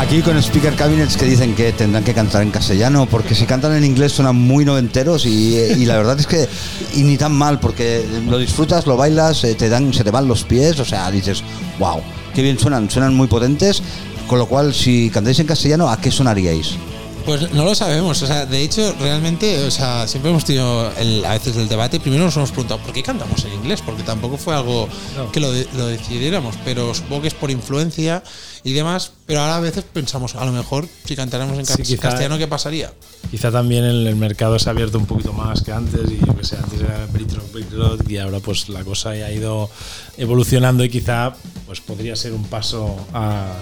Aquí 0.07 0.23
con 0.23 0.37
speaker 0.41 0.75
cabinets 0.77 1.17
que 1.17 1.25
dicen 1.25 1.57
que 1.57 1.73
tendrán 1.73 2.05
que 2.05 2.15
cantar 2.15 2.43
en 2.43 2.53
castellano, 2.53 3.07
porque 3.07 3.35
si 3.35 3.45
cantan 3.45 3.75
en 3.75 3.85
inglés 3.85 4.13
suenan 4.13 4.37
muy 4.37 4.65
noventeros 4.65 5.27
y, 5.27 5.57
y 5.57 5.85
la 5.85 5.97
verdad 5.97 6.19
es 6.21 6.29
que 6.29 6.49
y 6.95 7.03
ni 7.03 7.17
tan 7.17 7.33
mal, 7.33 7.59
porque 7.59 8.05
lo 8.29 8.39
disfrutas, 8.39 8.87
lo 8.87 8.97
bailas, 8.97 9.43
eh, 9.43 9.57
te 9.57 9.69
dan, 9.69 9.93
se 9.93 10.05
te 10.05 10.13
van 10.13 10.29
los 10.29 10.45
pies, 10.45 10.79
o 10.79 10.85
sea, 10.85 11.11
dices, 11.11 11.43
wow, 11.81 12.01
qué 12.35 12.43
bien 12.43 12.57
suenan, 12.57 12.89
suenan 12.89 13.15
muy 13.17 13.27
potentes, 13.27 13.83
con 14.29 14.39
lo 14.39 14.47
cual 14.47 14.73
si 14.73 15.11
cantáis 15.11 15.41
en 15.41 15.47
castellano, 15.49 15.91
¿a 15.91 16.01
qué 16.01 16.13
sonaríais? 16.13 16.75
Pues 17.27 17.51
no 17.53 17.65
lo 17.65 17.75
sabemos, 17.75 18.23
o 18.23 18.27
sea, 18.29 18.47
de 18.47 18.63
hecho, 18.63 18.95
realmente, 19.01 19.65
o 19.65 19.71
sea, 19.73 20.07
siempre 20.07 20.31
hemos 20.31 20.45
tenido 20.45 20.93
el- 20.97 21.25
a 21.25 21.33
veces 21.33 21.57
el 21.57 21.67
debate. 21.67 21.99
Primero 21.99 22.23
nos 22.27 22.37
hemos 22.37 22.53
preguntado, 22.53 22.79
¿por 22.81 22.93
qué 22.93 23.03
cantamos 23.03 23.45
en 23.45 23.53
inglés? 23.55 23.83
Porque 23.85 24.05
tampoco 24.05 24.37
fue 24.37 24.55
algo 24.55 24.89
No. 25.17 25.33
que 25.33 25.41
lo, 25.41 25.51
de- 25.51 25.67
lo 25.77 25.87
decidiéramos, 25.89 26.55
pero 26.65 26.95
supongo 26.95 27.23
que 27.23 27.29
es 27.29 27.35
por 27.35 27.51
influencia 27.51 28.23
y 28.69 28.73
demás. 28.73 29.13
Pero 29.27 29.41
ahora 29.41 29.57
a 29.57 29.61
veces 29.61 29.85
pensamos, 29.85 30.35
a 30.35 30.45
lo 30.45 30.53
mejor, 30.53 30.87
si 31.05 31.15
cantáramos 31.17 31.59
en 31.59 31.67
Sí, 31.67 31.73
ca- 31.77 31.83
quizá- 31.83 32.03
castellano, 32.03 32.37
¿qué 32.39 32.47
pasaría? 32.49 32.93
Quizá 33.31 33.51
también 33.51 33.85
el, 33.85 34.07
el 34.07 34.17
mercado 34.17 34.59
se 34.59 34.69
ha 34.69 34.73
abierto 34.73 34.99
un 34.99 35.07
poquito 35.07 35.33
más 35.33 35.63
que 35.63 35.73
antes 35.73 36.01
y 36.11 36.19
yo 36.25 36.37
que 36.37 36.45
sé, 36.45 36.57
antes 36.57 36.81
era 36.81 37.07
Britrock 37.13 38.09
y 38.11 38.19
ahora 38.19 38.41
pues 38.41 38.69
la 38.69 38.85
cosa 38.85 39.15
ya 39.17 39.27
ha 39.27 39.33
ido 39.33 39.71
evolucionando 40.19 40.85
y 40.85 40.89
quizá 40.91 41.35
pues 41.67 41.81
podría 41.81 42.15
ser 42.17 42.33
un 42.33 42.45
paso 42.45 42.95
a 43.15 43.53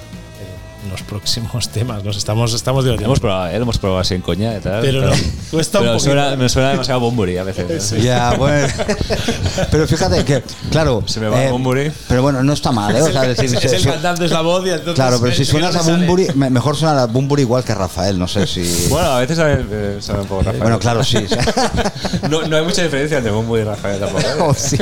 los 0.90 1.02
próximos 1.02 1.68
temas. 1.68 2.02
Nos 2.04 2.16
estamos, 2.16 2.52
estamos 2.54 2.84
debatiendo. 2.84 3.08
hemos 3.10 3.20
probado, 3.20 3.48
¿eh? 3.48 3.56
Lo 3.56 3.62
hemos 3.62 3.78
probado 3.78 4.00
así 4.00 4.14
en 4.14 4.20
coña 4.22 4.56
y 4.56 4.60
tal. 4.60 4.80
Pero 4.80 5.02
no, 5.06 5.12
cuesta 5.50 5.78
un 5.78 5.84
pero 5.84 5.94
poquito. 5.94 6.12
suena- 6.12 6.36
me 6.36 6.48
suena 6.48 6.70
demasiado 6.70 7.00
Bumburi 7.00 7.36
a 7.38 7.44
veces. 7.44 7.92
¿eh? 7.92 8.00
Ya, 8.02 8.32
bueno. 8.34 8.66
Pero 9.70 9.86
fíjate 9.86 10.24
que, 10.24 10.42
claro. 10.70 11.02
Se 11.06 11.20
me 11.20 11.28
va 11.28 11.44
eh, 11.44 11.50
Bunbury. 11.50 11.92
Pero 12.08 12.22
bueno, 12.22 12.42
no 12.42 12.52
está 12.52 12.72
mal, 12.72 12.94
¿eh? 12.96 13.02
O 13.02 13.10
sea, 13.10 13.22
decir, 13.22 13.44
es, 13.54 13.60
se- 13.70 13.76
el 13.76 13.84
cantante, 13.84 14.24
es 14.24 14.30
la 14.30 14.40
voz 14.40 14.64
y 14.66 14.70
entonces 14.70 14.94
Claro, 14.94 15.18
pero 15.20 15.34
si 15.34 15.42
el 15.42 15.48
suenas 15.48 15.76
a. 15.76 15.82
Bumburi, 15.82 16.28
me- 16.34 16.50
mejor 16.50 16.76
suena 16.76 17.02
a 17.02 17.06
Bumburi 17.06 17.42
igual 17.42 17.64
que 17.64 17.72
a 17.72 17.76
Rafael, 17.76 18.18
no 18.18 18.26
sé 18.28 18.46
si. 18.46 18.86
Bueno, 18.88 19.08
a 19.08 19.20
veces 19.20 19.36
sabe, 19.36 19.64
eh, 19.70 19.98
sabe 20.00 20.20
un 20.22 20.26
poco 20.26 20.42
Rafael. 20.42 20.62
Bueno, 20.62 20.78
claro, 20.78 21.02
sí. 21.04 21.18
sí. 21.28 21.34
No, 22.28 22.42
no 22.46 22.56
hay 22.56 22.64
mucha 22.64 22.82
diferencia 22.82 23.18
entre 23.18 23.32
Bumburi 23.32 23.62
y 23.62 23.64
Rafael 23.64 24.00
tampoco. 24.00 24.20
¿eh? 24.20 24.34
Oh, 24.40 24.54
sí. 24.54 24.76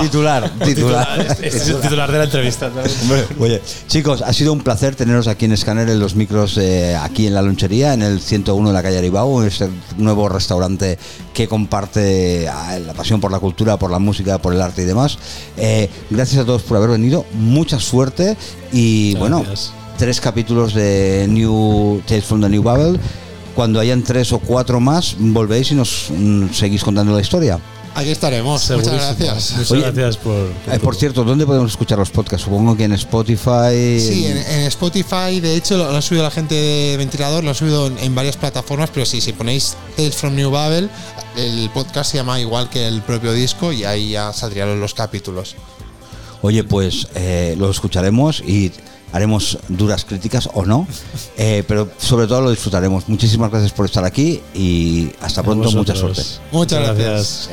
titular, 0.00 0.50
titular. 0.64 1.26
Este 1.42 1.48
es 1.48 1.68
el 1.68 1.80
titular 1.80 2.10
de 2.10 2.18
la 2.18 2.24
entrevista. 2.24 2.70
¿sabes? 2.72 2.96
Oye, 3.38 3.60
chicos, 3.88 4.22
ha 4.22 4.32
sido 4.32 4.52
un 4.52 4.60
placer 4.60 4.94
teneros 5.02 5.26
aquí 5.26 5.46
en 5.46 5.56
Scanner 5.56 5.88
en 5.88 5.98
los 5.98 6.14
micros 6.14 6.56
eh, 6.58 6.94
aquí 6.94 7.26
en 7.26 7.34
la 7.34 7.42
lonchería, 7.42 7.92
en 7.92 8.02
el 8.02 8.20
101 8.20 8.68
de 8.68 8.72
la 8.72 8.84
calle 8.84 8.98
Aribau, 8.98 9.42
este 9.42 9.68
nuevo 9.96 10.28
restaurante 10.28 10.96
que 11.34 11.48
comparte 11.48 12.46
ah, 12.48 12.78
la 12.78 12.94
pasión 12.94 13.20
por 13.20 13.32
la 13.32 13.40
cultura, 13.40 13.76
por 13.80 13.90
la 13.90 13.98
música, 13.98 14.38
por 14.38 14.54
el 14.54 14.62
arte 14.62 14.82
y 14.82 14.84
demás. 14.84 15.18
Eh, 15.56 15.90
gracias 16.08 16.40
a 16.40 16.44
todos 16.44 16.62
por 16.62 16.76
haber 16.76 16.90
venido, 16.90 17.26
mucha 17.32 17.80
suerte 17.80 18.36
y 18.72 19.16
bueno, 19.16 19.40
Gracias. 19.40 19.72
tres 19.98 20.20
capítulos 20.20 20.72
de 20.72 21.26
New 21.28 22.00
Tales 22.06 22.24
from 22.24 22.40
the 22.40 22.48
New 22.48 22.62
Babel. 22.62 23.00
Cuando 23.56 23.80
hayan 23.80 24.04
tres 24.04 24.32
o 24.32 24.38
cuatro 24.38 24.78
más, 24.78 25.16
volvéis 25.18 25.72
y 25.72 25.74
nos 25.74 26.12
mm, 26.16 26.50
seguís 26.52 26.84
contando 26.84 27.12
la 27.12 27.20
historia. 27.20 27.58
Aquí 27.94 28.10
estaremos. 28.10 28.62
Muchas 28.70 28.84
Segurísimo. 28.86 29.16
gracias. 29.16 29.52
Muchas 29.52 29.70
Oye, 29.70 29.82
gracias 29.82 30.16
por. 30.16 30.34
Eh, 30.36 30.78
por 30.82 30.96
cierto, 30.96 31.24
¿dónde 31.24 31.44
podemos 31.44 31.70
escuchar 31.70 31.98
los 31.98 32.10
podcasts? 32.10 32.44
Supongo 32.44 32.76
que 32.76 32.84
en 32.84 32.92
Spotify. 32.92 34.00
Sí, 34.00 34.26
en, 34.26 34.38
en 34.38 34.60
Spotify, 34.68 35.40
de 35.40 35.56
hecho, 35.56 35.76
lo, 35.76 35.90
lo 35.90 35.98
ha 35.98 36.02
subido 36.02 36.22
la 36.24 36.30
gente 36.30 36.54
de 36.54 36.96
Ventilador, 36.96 37.44
lo 37.44 37.50
ha 37.50 37.54
subido 37.54 37.88
en, 37.88 37.98
en 37.98 38.14
varias 38.14 38.36
plataformas, 38.36 38.90
pero 38.92 39.04
sí, 39.04 39.20
si 39.20 39.32
ponéis 39.32 39.76
Tales 39.96 40.14
from 40.14 40.34
New 40.34 40.50
Babel, 40.50 40.88
el 41.36 41.68
podcast 41.70 42.12
se 42.12 42.16
llama 42.18 42.40
igual 42.40 42.70
que 42.70 42.88
el 42.88 43.02
propio 43.02 43.32
disco 43.32 43.72
y 43.72 43.84
ahí 43.84 44.10
ya 44.12 44.32
saldrían 44.32 44.80
los 44.80 44.94
capítulos. 44.94 45.56
Oye, 46.40 46.64
pues 46.64 47.08
eh, 47.14 47.54
lo 47.58 47.70
escucharemos 47.70 48.40
y 48.40 48.72
haremos 49.12 49.58
duras 49.68 50.04
críticas 50.04 50.48
o 50.54 50.64
no, 50.64 50.86
eh, 51.36 51.64
pero 51.68 51.88
sobre 51.98 52.26
todo 52.26 52.40
lo 52.42 52.50
disfrutaremos. 52.50 53.08
Muchísimas 53.08 53.50
gracias 53.50 53.72
por 53.72 53.86
estar 53.86 54.04
aquí 54.04 54.40
y 54.54 55.10
hasta 55.20 55.42
pronto, 55.42 55.70
mucha 55.72 55.94
suerte. 55.94 56.22
Muchas 56.50 56.80
gracias. 56.82 57.48